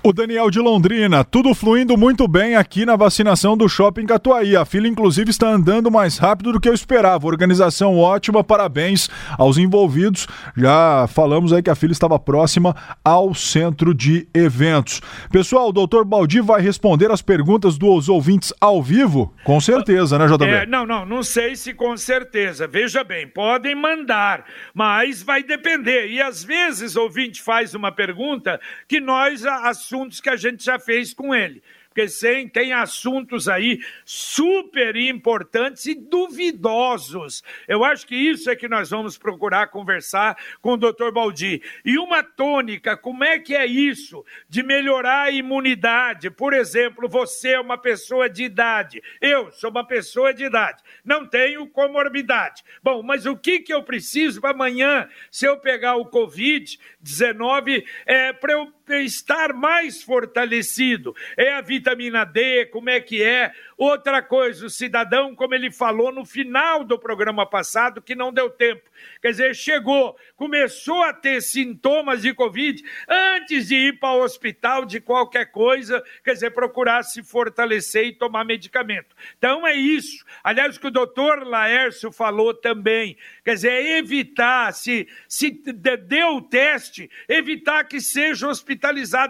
O 0.07 0.13
Daniel 0.13 0.49
de 0.49 0.59
Londrina, 0.59 1.21
tudo 1.25 1.53
fluindo 1.53 1.97
muito 1.97 2.29
bem 2.29 2.55
aqui 2.55 2.85
na 2.85 2.95
vacinação 2.95 3.57
do 3.57 3.67
Shopping 3.67 4.05
Catuaí. 4.05 4.55
A 4.55 4.63
fila, 4.63 4.87
inclusive, 4.87 5.29
está 5.29 5.49
andando 5.49 5.91
mais 5.91 6.17
rápido 6.17 6.53
do 6.53 6.61
que 6.61 6.69
eu 6.69 6.73
esperava. 6.73 7.27
Organização 7.27 7.97
ótima, 7.97 8.41
parabéns 8.41 9.09
aos 9.37 9.57
envolvidos. 9.57 10.25
Já 10.55 11.07
falamos 11.09 11.51
aí 11.51 11.61
que 11.61 11.69
a 11.69 11.75
fila 11.75 11.91
estava 11.91 12.17
próxima 12.17 12.73
ao 13.03 13.35
centro 13.35 13.93
de 13.93 14.25
eventos. 14.33 15.01
Pessoal, 15.29 15.67
o 15.67 15.73
doutor 15.73 16.05
Baldi 16.05 16.39
vai 16.39 16.61
responder 16.61 17.11
as 17.11 17.21
perguntas 17.21 17.77
dos 17.77 18.07
ouvintes 18.07 18.53
ao 18.61 18.81
vivo? 18.81 19.33
Com 19.43 19.59
certeza, 19.59 20.17
né, 20.17 20.25
JB? 20.25 20.45
É, 20.45 20.65
não, 20.65 20.85
não, 20.85 21.05
não 21.05 21.21
sei 21.21 21.53
se 21.57 21.73
com 21.73 21.97
certeza. 21.97 22.65
Veja 22.65 23.03
bem, 23.03 23.27
podem 23.27 23.75
mandar, 23.75 24.45
mas 24.73 25.21
vai 25.21 25.43
depender. 25.43 26.07
E 26.07 26.21
às 26.21 26.45
vezes 26.45 26.95
o 26.95 27.01
ouvinte 27.01 27.41
faz 27.41 27.75
uma 27.75 27.91
pergunta 27.91 28.57
que 28.87 29.01
nós 29.01 29.45
assumimos 29.45 29.96
assuntos 29.97 30.21
que 30.21 30.29
a 30.29 30.35
gente 30.35 30.63
já 30.63 30.77
fez 30.77 31.13
com 31.13 31.33
ele 31.33 31.61
porque 31.97 32.09
sim, 32.09 32.47
tem 32.47 32.73
assuntos 32.73 33.49
aí 33.49 33.79
super 34.05 34.95
importantes 34.95 35.87
e 35.87 35.95
duvidosos. 35.95 37.43
Eu 37.67 37.83
acho 37.83 38.05
que 38.05 38.15
isso 38.15 38.51
é 38.51 38.55
que 38.55 38.67
nós 38.67 38.91
vamos 38.91 39.17
procurar 39.17 39.69
conversar 39.69 40.37
com 40.61 40.73
o 40.73 40.77
Dr. 40.77 41.09
Baldi. 41.11 41.59
E 41.83 41.97
uma 41.97 42.21
tônica, 42.21 42.95
como 42.95 43.23
é 43.23 43.39
que 43.39 43.55
é 43.55 43.65
isso 43.65 44.23
de 44.47 44.61
melhorar 44.61 45.23
a 45.23 45.31
imunidade? 45.31 46.29
Por 46.29 46.53
exemplo, 46.53 47.09
você 47.09 47.53
é 47.53 47.59
uma 47.59 47.79
pessoa 47.79 48.29
de 48.29 48.43
idade, 48.43 49.01
eu 49.19 49.51
sou 49.53 49.71
uma 49.71 49.83
pessoa 49.83 50.31
de 50.31 50.43
idade, 50.43 50.83
não 51.03 51.25
tenho 51.25 51.65
comorbidade. 51.65 52.63
Bom, 52.83 53.01
mas 53.01 53.25
o 53.25 53.35
que, 53.35 53.59
que 53.59 53.73
eu 53.73 53.81
preciso 53.81 54.39
para 54.39 54.51
amanhã, 54.51 55.09
se 55.31 55.47
eu 55.47 55.57
pegar 55.57 55.95
o 55.95 56.11
Covid-19, 56.11 57.83
é, 58.05 58.33
para 58.33 58.53
eu 58.53 58.76
estar 58.95 59.53
mais 59.53 60.01
fortalecido? 60.01 61.15
É 61.35 61.53
a 61.53 61.61
vitamina 61.61 62.25
D, 62.25 62.65
como 62.67 62.89
é 62.89 62.99
que 62.99 63.21
é? 63.21 63.51
Outra 63.77 64.21
coisa, 64.21 64.65
o 64.65 64.69
cidadão, 64.69 65.35
como 65.35 65.53
ele 65.53 65.69
falou 65.69 66.11
no 66.11 66.25
final 66.25 66.83
do 66.83 66.97
programa 66.97 67.45
passado, 67.45 68.01
que 68.01 68.15
não 68.15 68.33
deu 68.33 68.49
tempo. 68.49 68.89
Quer 69.21 69.31
dizer, 69.31 69.55
chegou, 69.55 70.17
começou 70.35 71.03
a 71.03 71.13
ter 71.13 71.41
sintomas 71.41 72.21
de 72.21 72.33
Covid 72.33 72.83
antes 73.07 73.67
de 73.67 73.75
ir 73.75 73.99
para 73.99 74.13
o 74.13 74.23
hospital 74.23 74.85
de 74.85 74.99
qualquer 74.99 75.51
coisa, 75.51 76.03
quer 76.23 76.33
dizer, 76.33 76.51
procurar 76.51 77.03
se 77.03 77.21
fortalecer 77.21 78.07
e 78.07 78.13
tomar 78.13 78.43
medicamento. 78.43 79.15
Então 79.37 79.65
é 79.67 79.75
isso. 79.75 80.25
Aliás, 80.43 80.75
o 80.75 80.79
que 80.79 80.87
o 80.87 80.91
doutor 80.91 81.45
Laércio 81.45 82.11
falou 82.11 82.53
também, 82.53 83.17
quer 83.43 83.55
dizer, 83.55 83.71
é 83.71 83.97
evitar, 83.97 84.73
se, 84.73 85.07
se 85.27 85.51
deu 85.51 86.37
o 86.37 86.41
teste, 86.41 87.09
evitar 87.27 87.83
que 87.83 88.01
seja 88.01 88.47
hospitalizado, 88.47 88.76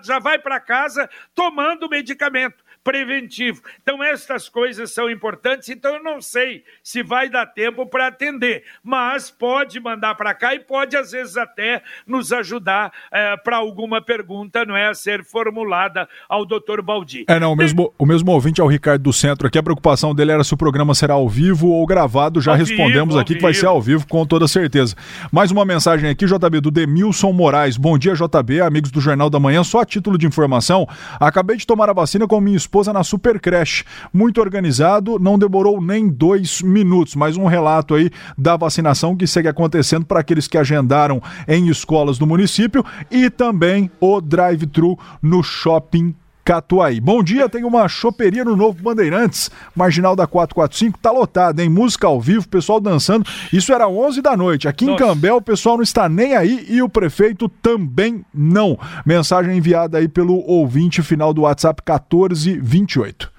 já 0.08 0.20
vai 0.20 0.40
para 0.40 0.60
casa 0.60 1.10
tomando 1.34 1.90
medicamento 1.90 2.64
preventivo. 2.88 3.62
Então, 3.84 4.02
estas 4.02 4.48
coisas 4.48 4.94
são 4.94 5.12
importantes, 5.12 5.68
então 5.68 5.96
eu 5.96 6.02
não 6.02 6.22
sei 6.22 6.64
se 6.82 7.04
vai 7.04 7.28
dar 7.28 7.46
tempo 7.46 7.86
para 7.86 8.08
atender, 8.08 8.64
mas 8.82 9.30
pode 9.30 9.78
mandar 9.78 10.16
para 10.16 10.34
cá 10.34 10.56
e 10.56 10.60
pode, 10.60 10.96
às 10.96 11.12
vezes, 11.12 11.36
até 11.36 11.84
nos 12.08 12.32
ajudar 12.32 12.94
é, 13.12 13.36
para 13.36 13.58
alguma 13.58 14.02
pergunta, 14.02 14.64
não 14.64 14.78
é, 14.78 14.88
a 14.88 14.94
ser 14.94 15.26
formulada 15.26 16.08
ao 16.30 16.46
doutor 16.46 16.82
Baldi. 16.82 17.26
É, 17.28 17.38
não, 17.38 17.52
o 17.52 17.56
mesmo, 17.58 17.94
o 17.98 18.06
mesmo 18.06 18.32
ouvinte 18.32 18.62
é 18.62 18.64
o 18.64 18.68
Ricardo 18.68 19.02
do 19.02 19.12
Centro 19.12 19.48
aqui, 19.48 19.58
a 19.58 19.64
preocupação 19.64 20.16
dele 20.16 20.32
era 20.32 20.44
se 20.46 20.54
o 20.54 20.58
programa 20.58 20.96
será 20.96 21.16
ao 21.16 21.28
vivo 21.28 21.68
ou 21.68 21.86
gravado, 21.86 22.40
já 22.40 22.52
ao 22.52 22.58
respondemos 22.58 23.16
vivo, 23.16 23.20
aqui 23.20 23.36
que 23.36 23.42
vai 23.42 23.54
ser 23.54 23.66
ao 23.66 23.82
vivo, 23.82 24.08
com 24.08 24.26
toda 24.26 24.48
certeza. 24.48 24.96
Mais 25.30 25.52
uma 25.52 25.66
mensagem 25.66 26.10
aqui, 26.10 26.26
JB, 26.26 26.62
do 26.62 26.72
Demilson 26.72 27.34
Moraes. 27.34 27.76
Bom 27.76 27.98
dia, 27.98 28.14
JB, 28.14 28.62
amigos 28.62 28.92
do 28.92 29.02
Jornal 29.02 29.30
da 29.30 29.42
Manhã, 29.42 29.62
só 29.62 29.82
a 29.82 29.86
título 29.86 30.18
de 30.18 30.26
informação, 30.26 30.88
acabei 31.20 31.58
de 31.58 31.68
tomar 31.68 31.90
a 31.90 31.94
vacina 31.94 32.26
com 32.26 32.40
minha 32.40 32.56
esposa 32.56 32.77
esposa 32.78 32.94
na 32.94 33.04
Super 33.04 33.40
Creche. 33.40 33.84
Muito 34.14 34.40
organizado, 34.40 35.18
não 35.18 35.40
demorou 35.40 35.82
nem 35.82 36.08
dois 36.08 36.62
minutos. 36.62 37.16
Mais 37.16 37.36
um 37.36 37.46
relato 37.46 37.96
aí 37.96 38.12
da 38.38 38.56
vacinação 38.56 39.16
que 39.16 39.26
segue 39.26 39.48
acontecendo 39.48 40.06
para 40.06 40.20
aqueles 40.20 40.48
que 40.48 40.58
agendaram 40.58 41.22
em 41.48 41.70
escolas 41.70 42.20
do 42.20 42.28
município 42.28 42.86
e 43.10 43.32
também 43.32 43.90
o 44.00 44.22
drive-thru 44.22 44.98
no 45.22 45.42
shopping 45.42 46.14
Catuaí. 46.48 47.02
Bom 47.02 47.22
dia, 47.22 47.50
tem 47.50 47.66
uma 47.66 47.90
choperia 47.90 48.46
no 48.46 48.56
Novo 48.56 48.82
Bandeirantes, 48.82 49.52
Marginal 49.76 50.16
da 50.16 50.26
445, 50.26 50.98
tá 50.98 51.12
lotada, 51.12 51.62
hein? 51.62 51.68
Música 51.68 52.08
ao 52.08 52.22
vivo, 52.22 52.48
pessoal 52.48 52.80
dançando. 52.80 53.28
Isso 53.52 53.74
era 53.74 53.90
11 53.90 54.22
da 54.22 54.38
noite. 54.38 54.66
Aqui 54.66 54.86
Nossa. 54.86 55.04
em 55.04 55.08
Cambel, 55.08 55.36
o 55.36 55.42
pessoal 55.42 55.76
não 55.76 55.84
está 55.84 56.08
nem 56.08 56.38
aí 56.38 56.66
e 56.70 56.82
o 56.82 56.88
prefeito 56.88 57.50
também 57.50 58.24
não. 58.34 58.80
Mensagem 59.06 59.58
enviada 59.58 59.98
aí 59.98 60.08
pelo 60.08 60.38
ouvinte 60.38 61.04
final 61.04 61.34
do 61.34 61.42
WhatsApp 61.42 61.82
1428. 61.86 63.37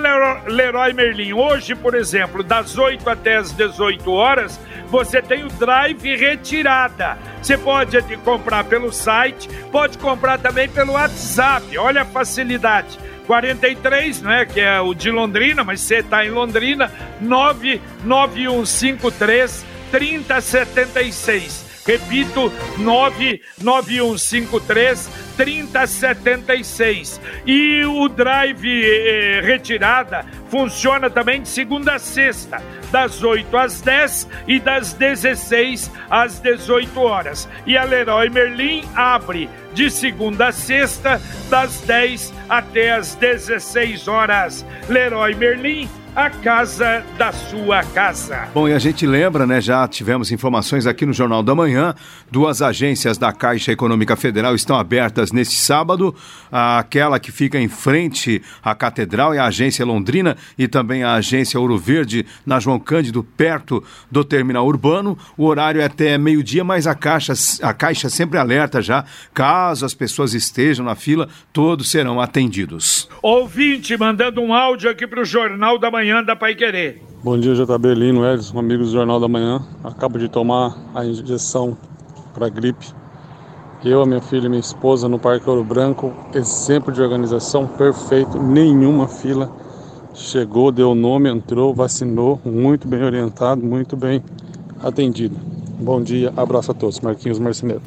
Leroy 0.48 0.92
Merlin, 0.92 1.32
hoje, 1.32 1.76
por 1.76 1.96
exemplo, 1.96 2.44
das 2.44 2.78
8 2.78 3.10
até 3.10 3.38
as 3.38 3.54
18 3.54 4.12
horas, 4.12 4.60
você 4.90 5.22
tem 5.22 5.46
o 5.46 5.48
drive 5.48 6.14
retirada. 6.18 7.18
Você 7.42 7.58
pode 7.58 8.02
comprar 8.18 8.66
pelo 8.66 8.92
site 8.92 9.13
site, 9.14 9.48
pode 9.72 10.00
comprar 10.00 10.40
também 10.40 10.68
pelo 10.68 10.94
WhatsApp. 10.94 11.78
Olha 11.78 12.02
a 12.02 12.06
facilidade. 12.06 12.98
43, 13.28 14.22
né, 14.22 14.46
que 14.46 14.60
é 14.60 14.82
o 14.82 14.94
de 14.94 15.10
Londrina, 15.10 15.64
mas 15.64 15.80
você 15.80 16.00
está 16.00 16.26
em 16.26 16.32
Londrina, 16.32 16.92
99153 17.22 19.66
3076. 19.92 21.63
Repito, 21.86 22.50
99153 22.78 25.10
3076. 25.36 27.20
E 27.46 27.84
o 27.86 28.08
drive 28.08 28.86
eh, 28.86 29.42
retirada 29.42 30.26
funciona 30.50 31.10
também 31.10 31.42
de 31.42 31.50
segunda 31.50 31.96
a 31.96 32.00
sexta, 32.00 32.62
das 32.92 33.24
8 33.24 33.58
às 33.58 33.82
10 33.82 34.30
e 34.48 34.60
das 34.60 34.94
16 34.94 35.92
às 36.10 36.40
18 36.40 37.02
horas. 37.02 37.50
E 37.66 37.78
a 37.78 37.84
Leroy 37.84 38.30
Merlin 38.30 38.84
abre 38.96 39.50
de 39.74 39.90
segunda 39.90 40.50
a 40.50 40.52
sexta, 40.52 41.20
das 41.50 41.80
10 41.82 42.32
até 42.48 42.92
as 42.92 43.16
16 43.16 44.08
horas. 44.08 44.64
Leroy 44.88 45.34
Merlin 45.36 45.90
a 46.16 46.30
casa 46.30 47.04
da 47.18 47.32
sua 47.32 47.84
casa. 47.84 48.48
Bom, 48.54 48.68
e 48.68 48.74
a 48.74 48.78
gente 48.78 49.06
lembra, 49.08 49.48
né? 49.48 49.60
Já 49.60 49.88
tivemos 49.88 50.32
informações 50.32 50.86
aqui 50.86 51.08
no 51.08 51.14
Jornal 51.14 51.42
da 51.42 51.56
Manhã. 51.56 51.96
Duas 52.30 52.62
agências 52.62 53.18
da 53.18 53.34
Caixa 53.34 53.72
Econômica 53.72 54.16
Federal 54.16 54.54
estão 54.54 54.78
abertas 54.78 55.32
neste 55.32 55.56
sábado. 55.56 56.14
Aquela 56.52 57.20
que 57.20 57.32
fica 57.32 57.60
em 57.60 57.68
frente 57.68 58.44
à 58.62 58.76
Catedral 58.76 59.34
é 59.34 59.40
a 59.40 59.46
agência 59.46 59.84
Londrina 59.84 60.38
e 60.56 60.68
também 60.68 61.04
a 61.04 61.16
agência 61.16 61.60
Ouro 61.60 61.80
Verde 61.80 62.28
na 62.46 62.60
João 62.60 62.80
Cândido, 62.80 63.24
perto 63.24 63.84
do 64.12 64.24
terminal 64.24 64.68
urbano. 64.68 65.18
O 65.36 65.46
horário 65.46 65.82
é 65.82 65.86
até 65.86 66.16
meio-dia, 66.20 66.64
mas 66.64 66.86
a 66.86 66.94
Caixa, 66.94 67.34
a 67.64 67.74
Caixa 67.74 68.08
sempre 68.08 68.38
alerta 68.38 68.84
já. 68.84 69.04
Caso 69.34 69.84
as 69.84 69.96
pessoas 69.96 70.36
estejam 70.36 70.86
na 70.86 70.94
fila, 70.94 71.28
todos 71.52 71.90
serão 71.90 72.22
atendidos. 72.22 73.10
Ouvinte 73.20 73.98
mandando 73.98 74.42
um 74.42 74.54
áudio 74.54 74.92
aqui 74.92 75.08
para 75.08 75.20
o 75.20 75.26
Jornal 75.26 75.80
da 75.80 75.90
Manhã 75.90 76.03
manhã 76.04 76.22
da 76.22 76.36
Pai 76.36 76.54
Querer. 76.54 77.02
Bom 77.24 77.40
dia, 77.40 77.56
JB 77.56 77.96
Lino, 77.96 78.30
Edson, 78.30 78.60
amigos 78.60 78.88
do 78.88 78.94
Jornal 78.94 79.22
da 79.22 79.28
Manhã. 79.30 79.66
Acabo 79.82 80.20
de 80.20 80.28
tomar 80.28 80.76
a 80.94 81.06
injeção 81.06 81.78
para 82.34 82.50
gripe. 82.50 82.86
Eu, 83.86 84.02
a 84.02 84.06
minha 84.06 84.20
filha 84.20 84.48
e 84.48 84.50
minha 84.50 84.60
esposa 84.60 85.08
no 85.08 85.18
Parque 85.18 85.50
Ouro 85.50 85.64
Branco, 85.64 86.14
exemplo 86.34 86.92
de 86.92 87.02
organização 87.02 87.66
perfeito, 87.66 88.38
nenhuma 88.38 89.08
fila. 89.08 89.50
Chegou, 90.14 90.74
deu 90.74 90.94
nome, 90.94 91.30
entrou, 91.30 91.74
vacinou, 91.74 92.38
muito 92.44 92.86
bem 92.86 93.02
orientado, 93.02 93.66
muito 93.66 93.96
bem 93.96 94.22
atendido. 94.84 95.38
Bom 95.80 96.02
dia, 96.02 96.34
abraço 96.36 96.72
a 96.72 96.74
todos. 96.74 97.00
Marquinhos 97.00 97.40
Marceneiro. 97.40 97.82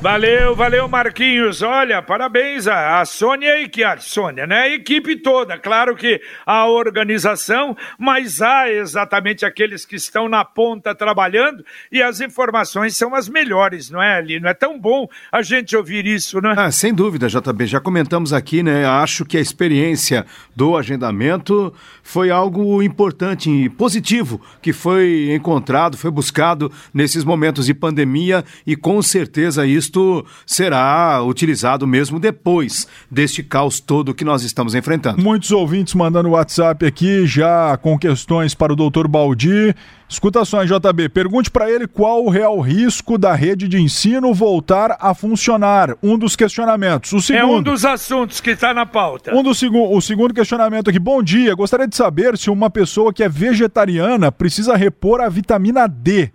Valeu, 0.00 0.56
valeu, 0.56 0.88
Marquinhos. 0.88 1.62
Olha, 1.62 2.02
parabéns 2.02 2.66
a, 2.66 3.00
a 3.00 3.04
Sônia 3.04 3.60
e 3.60 3.68
que 3.68 3.84
a 3.84 3.96
Sônia, 3.98 4.46
né? 4.46 4.62
A 4.62 4.68
equipe 4.68 5.16
toda. 5.16 5.58
Claro 5.58 5.94
que 5.94 6.20
a 6.46 6.66
organização, 6.66 7.76
mas 7.98 8.40
há 8.40 8.70
exatamente 8.70 9.44
aqueles 9.44 9.84
que 9.84 9.96
estão 9.96 10.28
na 10.28 10.44
ponta 10.44 10.94
trabalhando 10.94 11.64
e 11.90 12.02
as 12.02 12.20
informações 12.20 12.96
são 12.96 13.14
as 13.14 13.28
melhores, 13.28 13.90
não 13.90 14.02
é, 14.02 14.20
Lino? 14.20 14.48
É 14.48 14.54
tão 14.54 14.78
bom 14.78 15.06
a 15.30 15.42
gente 15.42 15.76
ouvir 15.76 16.06
isso, 16.06 16.40
né? 16.40 16.54
Ah, 16.56 16.70
sem 16.70 16.92
dúvida, 16.94 17.28
JB. 17.28 17.66
Já 17.66 17.80
comentamos 17.80 18.32
aqui, 18.32 18.62
né? 18.62 18.84
Acho 18.84 19.24
que 19.24 19.36
a 19.36 19.40
experiência 19.40 20.26
do 20.54 20.76
agendamento 20.76 21.72
foi 22.02 22.30
algo 22.30 22.82
importante 22.82 23.50
e 23.50 23.68
positivo 23.68 24.40
que 24.60 24.72
foi 24.72 25.32
encontrado, 25.32 25.96
foi 25.96 26.10
buscado 26.10 26.70
nesses 26.92 27.24
momentos 27.24 27.66
de 27.66 27.74
pandemia 27.74 28.44
e 28.66 28.74
com 28.76 29.00
certeza 29.00 29.66
isso 29.66 29.81
isto 29.82 30.24
será 30.46 31.22
utilizado 31.22 31.86
mesmo 31.86 32.20
depois 32.20 32.86
deste 33.10 33.42
caos 33.42 33.80
todo 33.80 34.14
que 34.14 34.24
nós 34.24 34.42
estamos 34.42 34.74
enfrentando. 34.74 35.20
Muitos 35.20 35.50
ouvintes 35.50 35.94
mandando 35.94 36.30
WhatsApp 36.30 36.86
aqui 36.86 37.26
já 37.26 37.76
com 37.76 37.98
questões 37.98 38.54
para 38.54 38.72
o 38.72 38.76
doutor 38.76 39.08
Baldi. 39.08 39.74
Escuta 40.08 40.44
só, 40.44 40.62
JB, 40.62 41.08
pergunte 41.08 41.50
para 41.50 41.70
ele 41.70 41.86
qual 41.86 42.24
o 42.24 42.28
real 42.28 42.60
risco 42.60 43.16
da 43.16 43.34
rede 43.34 43.66
de 43.66 43.80
ensino 43.80 44.34
voltar 44.34 44.96
a 45.00 45.14
funcionar. 45.14 45.96
Um 46.02 46.18
dos 46.18 46.36
questionamentos. 46.36 47.12
O 47.14 47.20
segundo, 47.20 47.42
é 47.42 47.46
um 47.46 47.62
dos 47.62 47.84
assuntos 47.84 48.40
que 48.40 48.50
está 48.50 48.74
na 48.74 48.84
pauta. 48.84 49.34
Um 49.34 49.42
do 49.42 49.54
seg 49.54 49.72
o 49.74 50.00
segundo 50.02 50.34
questionamento 50.34 50.90
aqui. 50.90 50.98
Bom 50.98 51.22
dia, 51.22 51.54
gostaria 51.54 51.88
de 51.88 51.96
saber 51.96 52.36
se 52.36 52.50
uma 52.50 52.68
pessoa 52.68 53.12
que 53.12 53.22
é 53.22 53.28
vegetariana 53.28 54.30
precisa 54.30 54.76
repor 54.76 55.22
a 55.22 55.30
vitamina 55.30 55.88
D 55.88 56.30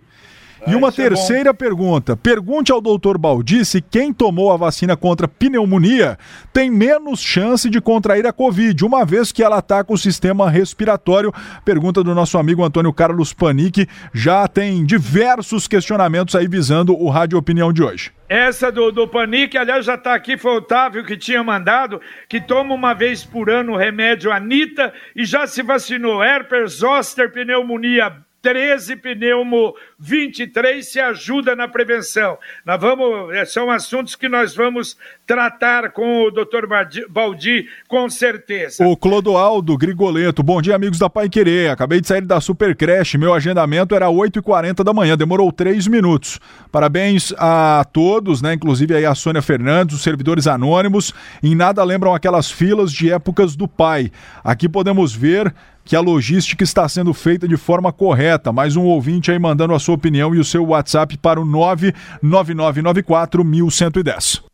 e 0.66 0.74
uma 0.74 0.88
é 0.88 0.92
terceira 0.92 1.50
é 1.50 1.52
pergunta. 1.52 2.16
Pergunte 2.16 2.72
ao 2.72 2.80
doutor 2.80 3.18
Baldi 3.18 3.64
se 3.64 3.80
quem 3.80 4.12
tomou 4.12 4.52
a 4.52 4.56
vacina 4.56 4.96
contra 4.96 5.28
pneumonia 5.28 6.18
tem 6.52 6.70
menos 6.70 7.20
chance 7.20 7.68
de 7.70 7.80
contrair 7.80 8.26
a 8.26 8.32
Covid, 8.32 8.84
uma 8.84 9.04
vez 9.04 9.30
que 9.32 9.42
ela 9.42 9.58
ataca 9.58 9.92
o 9.92 9.98
sistema 9.98 10.50
respiratório. 10.50 11.32
Pergunta 11.64 12.02
do 12.02 12.14
nosso 12.14 12.38
amigo 12.38 12.64
Antônio 12.64 12.92
Carlos 12.92 13.32
Panic. 13.32 13.86
Já 14.12 14.46
tem 14.48 14.84
diversos 14.84 15.68
questionamentos 15.68 16.34
aí 16.34 16.48
visando 16.48 16.94
o 16.98 17.08
Rádio 17.08 17.38
Opinião 17.38 17.72
de 17.72 17.82
hoje. 17.82 18.12
Essa 18.28 18.70
do, 18.70 18.92
do 18.92 19.08
Panic, 19.08 19.56
aliás, 19.56 19.86
já 19.86 19.94
está 19.94 20.14
aqui, 20.14 20.36
foi 20.36 20.52
o 20.52 20.56
Otávio 20.56 21.02
que 21.02 21.16
tinha 21.16 21.42
mandado, 21.42 21.98
que 22.28 22.38
toma 22.38 22.74
uma 22.74 22.92
vez 22.92 23.24
por 23.24 23.48
ano 23.48 23.72
o 23.72 23.76
remédio 23.76 24.30
Anitta 24.30 24.92
e 25.16 25.24
já 25.24 25.46
se 25.46 25.62
vacinou. 25.62 26.22
Herpes 26.22 26.72
zoster, 26.72 27.32
pneumonia 27.32 28.27
13 28.40 28.96
pneumo 28.96 29.74
23 29.98 30.86
se 30.86 31.00
ajuda 31.00 31.56
na 31.56 31.66
prevenção. 31.66 32.38
Nós 32.64 32.80
vamos, 32.80 33.34
é, 33.34 33.44
são 33.44 33.70
assuntos 33.70 34.14
que 34.14 34.28
nós 34.28 34.54
vamos 34.54 34.96
tratar 35.26 35.90
com 35.90 36.22
o 36.22 36.30
Dr. 36.30 36.66
Baldi, 37.08 37.68
com 37.88 38.08
certeza. 38.08 38.86
O 38.86 38.96
Clodoaldo 38.96 39.76
Grigoleto, 39.76 40.42
bom 40.42 40.62
dia 40.62 40.76
amigos 40.76 40.98
da 40.98 41.10
Pai 41.10 41.28
Querer, 41.28 41.70
acabei 41.70 42.00
de 42.00 42.06
sair 42.06 42.20
da 42.20 42.40
Super 42.40 42.76
Creche, 42.76 43.18
meu 43.18 43.34
agendamento 43.34 43.94
era 43.94 44.06
8h40 44.06 44.84
da 44.84 44.92
manhã, 44.92 45.16
demorou 45.16 45.50
3 45.50 45.88
minutos. 45.88 46.38
Parabéns 46.70 47.34
a 47.36 47.84
todos, 47.92 48.40
né, 48.40 48.54
inclusive 48.54 48.94
aí 48.94 49.04
a 49.04 49.14
Sônia 49.14 49.42
Fernandes, 49.42 49.96
os 49.96 50.02
servidores 50.02 50.46
anônimos, 50.46 51.12
em 51.42 51.56
nada 51.56 51.82
lembram 51.82 52.14
aquelas 52.14 52.50
filas 52.50 52.92
de 52.92 53.10
épocas 53.10 53.56
do 53.56 53.66
pai. 53.66 54.12
Aqui 54.44 54.68
podemos 54.68 55.12
ver 55.12 55.52
que 55.88 55.96
a 55.96 56.00
logística 56.00 56.62
está 56.62 56.86
sendo 56.86 57.14
feita 57.14 57.48
de 57.48 57.56
forma 57.56 57.90
correta. 57.90 58.52
Mais 58.52 58.76
um 58.76 58.84
ouvinte 58.84 59.30
aí 59.30 59.38
mandando 59.38 59.72
a 59.72 59.78
sua 59.78 59.94
opinião 59.94 60.34
e 60.34 60.38
o 60.38 60.44
seu 60.44 60.66
WhatsApp 60.66 61.16
para 61.16 61.40
o 61.40 61.46
99994 61.46 63.42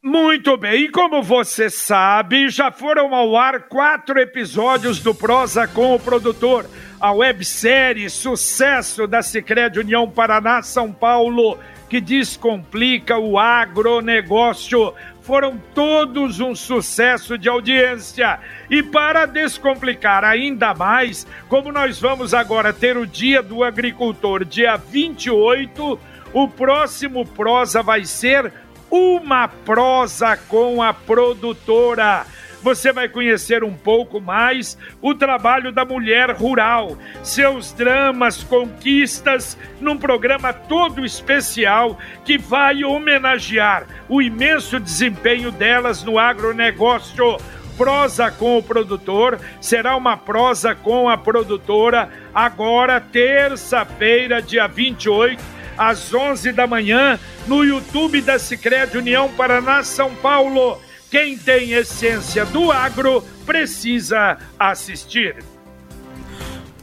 Muito 0.01 0.57
bem, 0.57 0.85
e 0.85 0.89
como 0.91 1.25
você 1.25 1.69
sabe, 1.69 2.49
já 2.49 2.71
foram 2.71 3.13
ao 3.13 3.37
ar 3.37 3.63
quatro 3.63 4.17
episódios 4.21 5.01
do 5.01 5.13
Prosa 5.13 5.67
com 5.67 5.93
o 5.93 5.99
Produtor, 5.99 6.67
a 7.01 7.11
websérie 7.11 8.09
sucesso 8.09 9.09
da 9.09 9.21
Sicredi 9.21 9.81
União 9.81 10.09
Paraná 10.09 10.63
São 10.63 10.93
Paulo, 10.93 11.59
que 11.89 12.01
descomplica 12.01 13.19
o 13.19 13.37
agronegócio 13.37 14.95
foram 15.25 15.59
todos 15.75 16.39
um 16.39 16.55
sucesso 16.55 17.39
de 17.39 17.49
audiência. 17.49 18.39
E 18.71 18.83
para 18.83 19.25
descomplicar 19.25 20.23
ainda 20.23 20.75
mais, 20.75 21.27
como 21.49 21.73
nós 21.73 21.99
vamos 21.99 22.35
agora 22.35 22.75
ter 22.75 22.97
o 22.99 23.07
Dia 23.07 23.43
do 23.43 23.65
Agricultor, 23.65 24.45
dia 24.45 24.77
28, 24.77 25.99
o 26.33 26.49
próximo 26.49 27.25
prosa 27.25 27.83
vai 27.83 28.05
ser 28.05 28.53
uma 28.91 29.49
prosa 29.49 30.37
com 30.37 30.83
a 30.83 30.93
produtora 30.93 32.27
você 32.65 32.95
vai 32.95 33.11
conhecer 33.11 33.63
um 33.63 33.75
pouco 33.75 34.23
mais 34.23 34.79
o 35.03 35.15
trabalho 35.15 35.71
da 35.71 35.85
mulher 35.85 36.31
rural, 36.31 36.97
seus 37.23 37.75
dramas, 37.75 38.43
conquistas, 38.43 39.59
num 39.83 39.99
programa 39.99 40.51
todo 40.51 41.05
especial 41.05 41.99
que 42.25 42.39
vai 42.39 42.83
homenagear 42.83 43.87
o 44.09 44.23
imenso 44.23 44.81
desempenho 44.81 45.53
delas 45.53 46.03
no 46.03 46.19
agronegócio 46.19 47.37
prosa 47.77 48.31
com 48.31 48.57
o 48.57 48.63
produtor, 48.63 49.39
será 49.61 49.95
uma 49.95 50.17
prosa 50.17 50.75
com 50.75 51.09
a 51.09 51.19
produtora, 51.19 52.09
agora, 52.33 53.01
terça-feira, 53.01 54.41
dia 54.41 54.67
28, 54.69 55.43
às 55.77 56.15
11 56.15 56.53
da 56.53 56.67
manhã, 56.69 57.19
no 57.47 57.65
YouTube 57.65 58.23
da 58.23 58.39
Sicredi 58.39 58.97
União 58.97 59.29
Paraná 59.35 59.83
São 59.83 60.15
Paulo. 60.15 60.81
Quem 61.15 61.39
tem 61.39 61.71
essência 61.71 62.45
do 62.45 62.73
agro 62.73 63.23
precisa 63.47 64.37
assistir. 64.59 65.54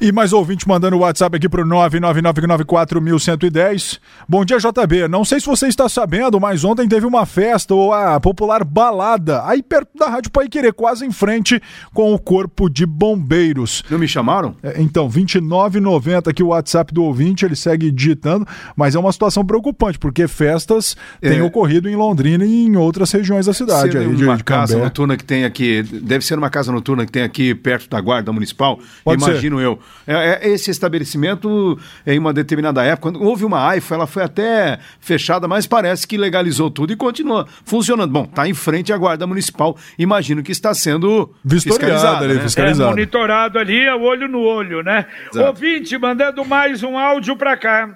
E 0.00 0.10
mais 0.12 0.32
ouvinte 0.32 0.66
mandando 0.66 0.96
o 0.96 1.00
WhatsApp 1.00 1.36
aqui 1.36 1.46
pro 1.48 1.64
99994110. 1.64 4.00
Bom 4.28 4.44
dia, 4.44 4.58
JB. 4.58 5.06
Não 5.08 5.24
sei 5.24 5.38
se 5.40 5.46
você 5.46 5.68
está 5.68 5.88
sabendo, 5.88 6.40
mas 6.40 6.64
ontem 6.64 6.88
teve 6.88 7.06
uma 7.06 7.24
festa, 7.26 7.74
ou 7.74 7.92
a 7.92 8.18
popular 8.20 8.64
balada, 8.64 9.44
aí 9.44 9.62
perto 9.62 9.90
da 9.96 10.08
Rádio 10.08 10.30
Pai 10.30 10.48
Querer, 10.48 10.72
quase 10.72 11.04
em 11.06 11.12
frente 11.12 11.60
com 11.92 12.14
o 12.14 12.18
Corpo 12.18 12.68
de 12.68 12.86
Bombeiros. 12.86 13.82
Não 13.90 13.98
me 13.98 14.08
chamaram? 14.08 14.54
É, 14.62 14.80
então, 14.80 15.08
2990 15.08 16.30
aqui 16.30 16.42
o 16.42 16.48
WhatsApp 16.48 16.92
do 16.92 17.04
ouvinte, 17.04 17.44
ele 17.44 17.56
segue 17.56 17.90
digitando, 17.90 18.46
mas 18.76 18.94
é 18.94 18.98
uma 18.98 19.12
situação 19.12 19.44
preocupante, 19.44 19.98
porque 19.98 20.28
festas 20.28 20.96
é. 21.20 21.30
têm 21.30 21.42
ocorrido 21.42 21.88
em 21.88 21.96
Londrina 21.96 22.44
e 22.44 22.66
em 22.66 22.76
outras 22.76 23.10
regiões 23.12 23.46
da 23.46 23.52
cidade. 23.52 23.98
Aí, 23.98 24.06
uma 24.06 24.36
de, 24.36 24.44
casa 24.44 24.78
noturna 24.78 25.16
que 25.16 25.24
tem 25.24 25.44
aqui, 25.44 25.82
deve 25.82 26.24
ser 26.24 26.38
uma 26.38 26.50
casa 26.50 26.72
noturna 26.72 27.06
que 27.06 27.12
tem 27.12 27.22
aqui 27.22 27.54
perto 27.54 27.88
da 27.88 28.00
Guarda 28.00 28.32
Municipal, 28.32 28.78
Pode 29.04 29.22
imagino 29.22 29.58
ser. 29.58 29.61
Eu. 29.62 29.78
É, 30.06 30.40
é, 30.42 30.48
esse 30.48 30.70
estabelecimento, 30.70 31.78
em 32.06 32.18
uma 32.18 32.32
determinada 32.32 32.82
época, 32.84 33.10
quando 33.10 33.22
houve 33.22 33.44
uma 33.44 33.66
AIFA, 33.68 33.94
ela 33.94 34.06
foi 34.06 34.22
até 34.22 34.78
fechada, 35.00 35.48
mas 35.48 35.66
parece 35.66 36.06
que 36.06 36.16
legalizou 36.16 36.70
tudo 36.70 36.92
e 36.92 36.96
continua 36.96 37.46
funcionando. 37.64 38.12
Bom, 38.12 38.24
está 38.24 38.48
em 38.48 38.54
frente 38.54 38.92
à 38.92 38.98
Guarda 38.98 39.26
Municipal, 39.26 39.76
imagino 39.98 40.42
que 40.42 40.52
está 40.52 40.74
sendo 40.74 41.34
fiscalizado. 41.48 42.24
Ali, 42.24 42.34
né? 42.34 42.40
fiscalizado. 42.40 42.90
É, 42.90 42.90
monitorado 42.90 43.58
ali, 43.58 43.80
é 43.80 43.94
olho 43.94 44.28
no 44.28 44.40
olho, 44.40 44.82
né? 44.82 45.06
Exato. 45.32 45.46
Ouvinte, 45.46 45.96
mandando 45.96 46.44
mais 46.44 46.82
um 46.82 46.98
áudio 46.98 47.36
para 47.36 47.56
cá. 47.56 47.88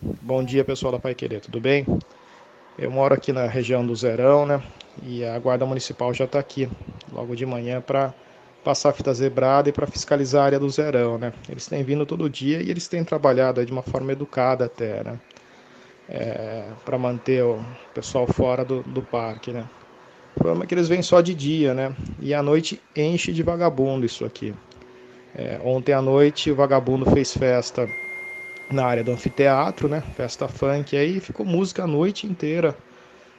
Bom 0.00 0.44
dia, 0.44 0.64
pessoal 0.64 0.92
da 0.92 0.98
Pai 0.98 1.14
Querer, 1.14 1.40
tudo 1.40 1.60
bem? 1.60 1.84
Eu 2.78 2.90
moro 2.90 3.12
aqui 3.12 3.32
na 3.32 3.46
região 3.46 3.84
do 3.84 3.94
Zerão, 3.96 4.46
né? 4.46 4.62
E 5.02 5.24
a 5.24 5.38
Guarda 5.38 5.66
Municipal 5.66 6.14
já 6.14 6.24
está 6.24 6.38
aqui, 6.38 6.68
logo 7.12 7.34
de 7.34 7.44
manhã, 7.44 7.80
para 7.80 8.14
passar 8.64 8.92
fita 8.92 9.12
zebrada 9.14 9.68
e 9.68 9.72
para 9.72 9.86
fiscalizar 9.86 10.42
a 10.42 10.46
área 10.46 10.58
do 10.58 10.68
zerão, 10.68 11.18
né? 11.18 11.32
Eles 11.48 11.66
têm 11.66 11.82
vindo 11.82 12.04
todo 12.04 12.28
dia 12.28 12.60
e 12.62 12.70
eles 12.70 12.88
têm 12.88 13.04
trabalhado 13.04 13.64
de 13.64 13.72
uma 13.72 13.82
forma 13.82 14.12
educada 14.12 14.66
até, 14.66 15.02
né? 15.04 15.18
É, 16.08 16.64
para 16.84 16.98
manter 16.98 17.42
o 17.44 17.62
pessoal 17.94 18.26
fora 18.26 18.64
do, 18.64 18.82
do 18.82 19.02
parque, 19.02 19.52
né? 19.52 19.64
O 20.34 20.38
problema 20.38 20.64
é 20.64 20.66
que 20.66 20.74
eles 20.74 20.88
vêm 20.88 21.02
só 21.02 21.20
de 21.20 21.34
dia, 21.34 21.74
né? 21.74 21.94
E 22.20 22.32
à 22.32 22.42
noite 22.42 22.80
enche 22.96 23.32
de 23.32 23.42
vagabundo 23.42 24.06
isso 24.06 24.24
aqui. 24.24 24.54
É, 25.34 25.60
ontem 25.64 25.92
à 25.92 26.00
noite 26.00 26.50
o 26.50 26.56
vagabundo 26.56 27.10
fez 27.10 27.32
festa 27.32 27.88
na 28.70 28.84
área 28.84 29.04
do 29.04 29.12
anfiteatro, 29.12 29.88
né? 29.88 30.02
Festa 30.16 30.48
funk 30.48 30.96
aí, 30.96 31.20
ficou 31.20 31.44
música 31.44 31.84
a 31.84 31.86
noite 31.86 32.26
inteira 32.26 32.76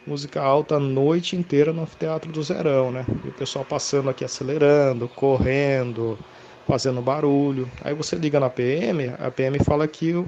música 0.05 0.41
alta 0.41 0.75
a 0.75 0.79
noite 0.79 1.35
inteira 1.35 1.71
no 1.73 1.83
anfiteatro 1.83 2.31
do 2.31 2.41
Zerão, 2.41 2.91
né? 2.91 3.05
E 3.23 3.29
o 3.29 3.33
pessoal 3.33 3.65
passando 3.65 4.09
aqui 4.09 4.25
acelerando, 4.25 5.07
correndo, 5.09 6.17
fazendo 6.67 7.01
barulho. 7.01 7.69
Aí 7.83 7.93
você 7.93 8.15
liga 8.15 8.39
na 8.39 8.49
PM, 8.49 9.13
a 9.19 9.29
PM 9.29 9.59
fala 9.63 9.87
que 9.87 10.13
o, 10.13 10.27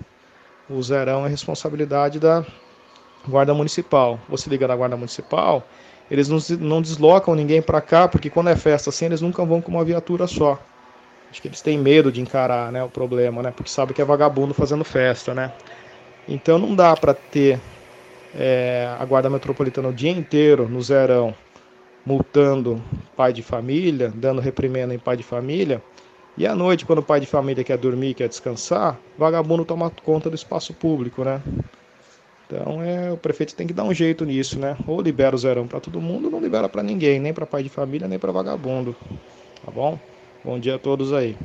o 0.69 0.81
Zerão 0.81 1.25
é 1.25 1.29
responsabilidade 1.29 2.19
da 2.19 2.45
Guarda 3.27 3.53
Municipal. 3.53 4.19
Você 4.29 4.49
liga 4.49 4.67
na 4.67 4.75
Guarda 4.75 4.97
Municipal, 4.97 5.65
eles 6.09 6.27
não, 6.27 6.39
não 6.59 6.81
deslocam 6.81 7.35
ninguém 7.35 7.61
para 7.61 7.79
cá, 7.79 8.07
porque 8.07 8.29
quando 8.29 8.49
é 8.49 8.55
festa 8.55 8.89
assim, 8.89 9.05
eles 9.05 9.21
nunca 9.21 9.45
vão 9.45 9.61
com 9.61 9.71
uma 9.71 9.85
viatura 9.85 10.27
só. 10.27 10.59
Acho 11.29 11.41
que 11.41 11.47
eles 11.47 11.61
têm 11.61 11.77
medo 11.77 12.11
de 12.11 12.19
encarar 12.19 12.71
né, 12.71 12.83
o 12.83 12.89
problema, 12.89 13.41
né? 13.41 13.51
Porque 13.51 13.71
sabe 13.71 13.93
que 13.93 14.01
é 14.01 14.05
vagabundo 14.05 14.53
fazendo 14.53 14.83
festa, 14.83 15.33
né? 15.33 15.53
Então 16.27 16.59
não 16.59 16.75
dá 16.75 16.93
para 16.95 17.13
ter 17.13 17.59
é, 18.35 18.93
a 18.99 19.05
Guarda 19.05 19.29
Metropolitana 19.29 19.89
o 19.89 19.93
dia 19.93 20.11
inteiro 20.11 20.67
no 20.67 20.81
zerão, 20.81 21.33
multando 22.05 22.81
pai 23.15 23.31
de 23.33 23.41
família, 23.41 24.11
dando 24.15 24.41
reprimenda 24.41 24.93
em 24.93 24.99
pai 24.99 25.17
de 25.17 25.23
família, 25.23 25.81
e 26.37 26.47
à 26.47 26.55
noite, 26.55 26.85
quando 26.85 26.99
o 26.99 27.03
pai 27.03 27.19
de 27.19 27.25
família 27.25 27.63
quer 27.63 27.77
dormir, 27.77 28.13
quer 28.13 28.29
descansar, 28.29 28.97
vagabundo 29.17 29.65
toma 29.65 29.89
conta 30.03 30.29
do 30.29 30.35
espaço 30.35 30.73
público, 30.73 31.23
né? 31.23 31.41
Então 32.47 32.81
é, 32.81 33.11
o 33.11 33.17
prefeito 33.17 33.55
tem 33.55 33.67
que 33.67 33.73
dar 33.73 33.83
um 33.83 33.93
jeito 33.93 34.25
nisso, 34.25 34.57
né? 34.57 34.75
Ou 34.87 35.01
libera 35.01 35.35
o 35.35 35.39
zerão 35.39 35.67
para 35.67 35.79
todo 35.79 36.01
mundo, 36.01 36.25
ou 36.25 36.31
não 36.31 36.39
libera 36.39 36.67
para 36.67 36.81
ninguém, 36.81 37.19
nem 37.19 37.33
para 37.33 37.45
pai 37.45 37.63
de 37.63 37.69
família, 37.69 38.07
nem 38.07 38.17
para 38.17 38.31
vagabundo. 38.31 38.95
Tá 39.63 39.71
bom? 39.71 39.99
Bom 40.43 40.59
dia 40.59 40.75
a 40.75 40.79
todos 40.79 41.13
aí. 41.13 41.37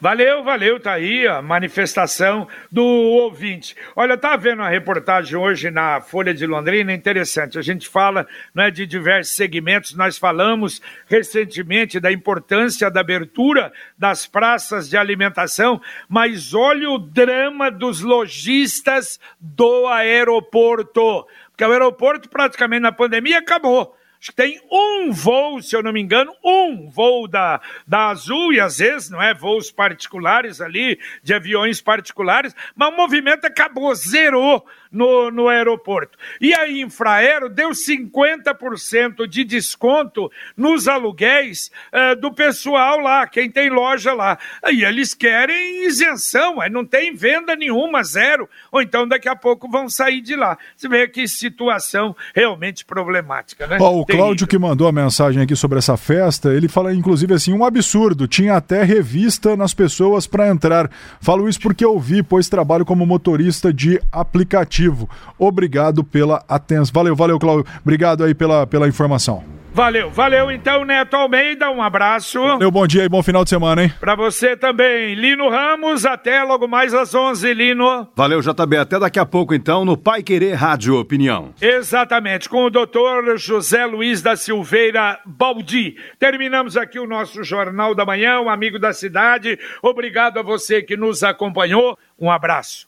Valeu, 0.00 0.44
valeu, 0.44 0.78
tá 0.78 0.92
aí 0.92 1.26
a 1.26 1.42
manifestação 1.42 2.46
do 2.70 2.84
ouvinte. 2.84 3.74
Olha, 3.96 4.16
tá 4.16 4.36
vendo 4.36 4.62
a 4.62 4.68
reportagem 4.68 5.36
hoje 5.36 5.68
na 5.68 6.00
Folha 6.00 6.32
de 6.32 6.46
Londrina, 6.46 6.92
interessante. 6.92 7.58
A 7.58 7.62
gente 7.62 7.88
fala 7.88 8.26
né, 8.54 8.70
de 8.70 8.86
diversos 8.86 9.34
segmentos, 9.34 9.94
nós 9.94 10.16
falamos 10.16 10.80
recentemente 11.08 11.98
da 11.98 12.12
importância 12.12 12.88
da 12.88 13.00
abertura 13.00 13.72
das 13.98 14.26
praças 14.26 14.88
de 14.88 14.96
alimentação, 14.96 15.80
mas 16.08 16.54
olha 16.54 16.90
o 16.90 16.98
drama 16.98 17.68
dos 17.68 18.00
lojistas 18.00 19.18
do 19.40 19.88
aeroporto. 19.88 21.26
Porque 21.50 21.64
o 21.64 21.72
aeroporto 21.72 22.28
praticamente 22.28 22.82
na 22.82 22.92
pandemia 22.92 23.38
acabou 23.38 23.96
Acho 24.24 24.30
que 24.30 24.36
tem 24.36 24.58
um 24.72 25.12
voo, 25.12 25.60
se 25.60 25.76
eu 25.76 25.82
não 25.82 25.92
me 25.92 26.00
engano, 26.00 26.34
um 26.42 26.88
voo 26.88 27.28
da, 27.28 27.60
da 27.86 28.08
Azul, 28.08 28.54
e 28.54 28.58
às 28.58 28.78
vezes 28.78 29.10
não 29.10 29.20
é 29.20 29.34
voos 29.34 29.70
particulares 29.70 30.62
ali, 30.62 30.98
de 31.22 31.34
aviões 31.34 31.82
particulares, 31.82 32.56
mas 32.74 32.88
o 32.88 32.96
movimento 32.96 33.44
acabou, 33.44 33.94
zerou 33.94 34.64
no, 34.94 35.30
no 35.30 35.48
aeroporto. 35.48 36.16
E 36.40 36.54
a 36.54 36.70
Infraero 36.70 37.48
deu 37.48 37.70
50% 37.70 39.26
de 39.26 39.44
desconto 39.44 40.30
nos 40.56 40.86
aluguéis 40.86 41.70
uh, 41.92 42.18
do 42.18 42.32
pessoal 42.32 43.00
lá, 43.00 43.26
quem 43.26 43.50
tem 43.50 43.68
loja 43.68 44.14
lá. 44.14 44.38
Aí 44.62 44.84
eles 44.84 45.12
querem 45.12 45.84
isenção, 45.84 46.60
aí 46.60 46.70
não 46.70 46.84
tem 46.84 47.14
venda 47.14 47.56
nenhuma, 47.56 48.04
zero, 48.04 48.48
ou 48.70 48.80
então 48.80 49.06
daqui 49.06 49.28
a 49.28 49.34
pouco 49.34 49.68
vão 49.68 49.88
sair 49.88 50.20
de 50.20 50.36
lá. 50.36 50.56
Você 50.76 50.88
vê 50.88 51.08
que 51.08 51.26
situação 51.26 52.14
realmente 52.34 52.84
problemática, 52.84 53.66
né? 53.66 53.78
Oh, 53.80 54.00
o 54.00 54.06
Cláudio 54.06 54.46
que 54.46 54.58
mandou 54.58 54.86
a 54.86 54.92
mensagem 54.92 55.42
aqui 55.42 55.56
sobre 55.56 55.78
essa 55.78 55.96
festa, 55.96 56.54
ele 56.54 56.68
fala 56.68 56.94
inclusive 56.94 57.34
assim, 57.34 57.52
um 57.52 57.64
absurdo, 57.64 58.28
tinha 58.28 58.56
até 58.56 58.84
revista 58.84 59.56
nas 59.56 59.74
pessoas 59.74 60.26
para 60.26 60.48
entrar. 60.48 60.88
Falo 61.20 61.48
isso 61.48 61.60
porque 61.60 61.84
eu 61.84 61.98
vi, 61.98 62.22
pois 62.22 62.48
trabalho 62.48 62.84
como 62.84 63.04
motorista 63.04 63.72
de 63.72 64.00
aplicativo 64.12 64.83
positivo. 64.84 65.08
Obrigado 65.38 66.04
pela 66.04 66.44
atenção. 66.48 66.92
Valeu, 66.92 67.16
valeu, 67.16 67.38
Cláudio. 67.38 67.66
Obrigado 67.80 68.24
aí 68.24 68.34
pela, 68.34 68.66
pela 68.66 68.88
informação. 68.88 69.42
Valeu, 69.72 70.08
valeu 70.08 70.52
então, 70.52 70.84
Neto 70.84 71.16
Almeida, 71.16 71.68
um 71.68 71.82
abraço. 71.82 72.38
Meu 72.58 72.70
bom 72.70 72.86
dia 72.86 73.02
e 73.02 73.08
bom 73.08 73.24
final 73.24 73.42
de 73.42 73.50
semana, 73.50 73.82
hein? 73.82 73.92
Pra 73.98 74.14
você 74.14 74.56
também, 74.56 75.16
Lino 75.16 75.50
Ramos, 75.50 76.06
até 76.06 76.44
logo 76.44 76.68
mais 76.68 76.94
às 76.94 77.12
11, 77.12 77.52
Lino. 77.52 78.06
Valeu, 78.14 78.40
JB, 78.40 78.76
até 78.76 79.00
daqui 79.00 79.18
a 79.18 79.26
pouco 79.26 79.52
então 79.52 79.84
no 79.84 79.96
Pai 79.96 80.22
Querer 80.22 80.54
Rádio 80.54 80.96
Opinião. 80.96 81.52
Exatamente, 81.60 82.48
com 82.48 82.66
o 82.66 82.70
doutor 82.70 83.36
José 83.36 83.84
Luiz 83.84 84.22
da 84.22 84.36
Silveira 84.36 85.18
Baldi. 85.26 85.96
Terminamos 86.20 86.76
aqui 86.76 87.00
o 87.00 87.06
nosso 87.06 87.42
Jornal 87.42 87.96
da 87.96 88.06
Manhã, 88.06 88.38
um 88.38 88.48
amigo 88.48 88.78
da 88.78 88.92
cidade. 88.92 89.58
Obrigado 89.82 90.38
a 90.38 90.42
você 90.44 90.82
que 90.82 90.96
nos 90.96 91.24
acompanhou. 91.24 91.98
Um 92.16 92.30
abraço. 92.30 92.86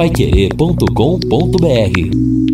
Paiquerê.com.br 0.00 2.49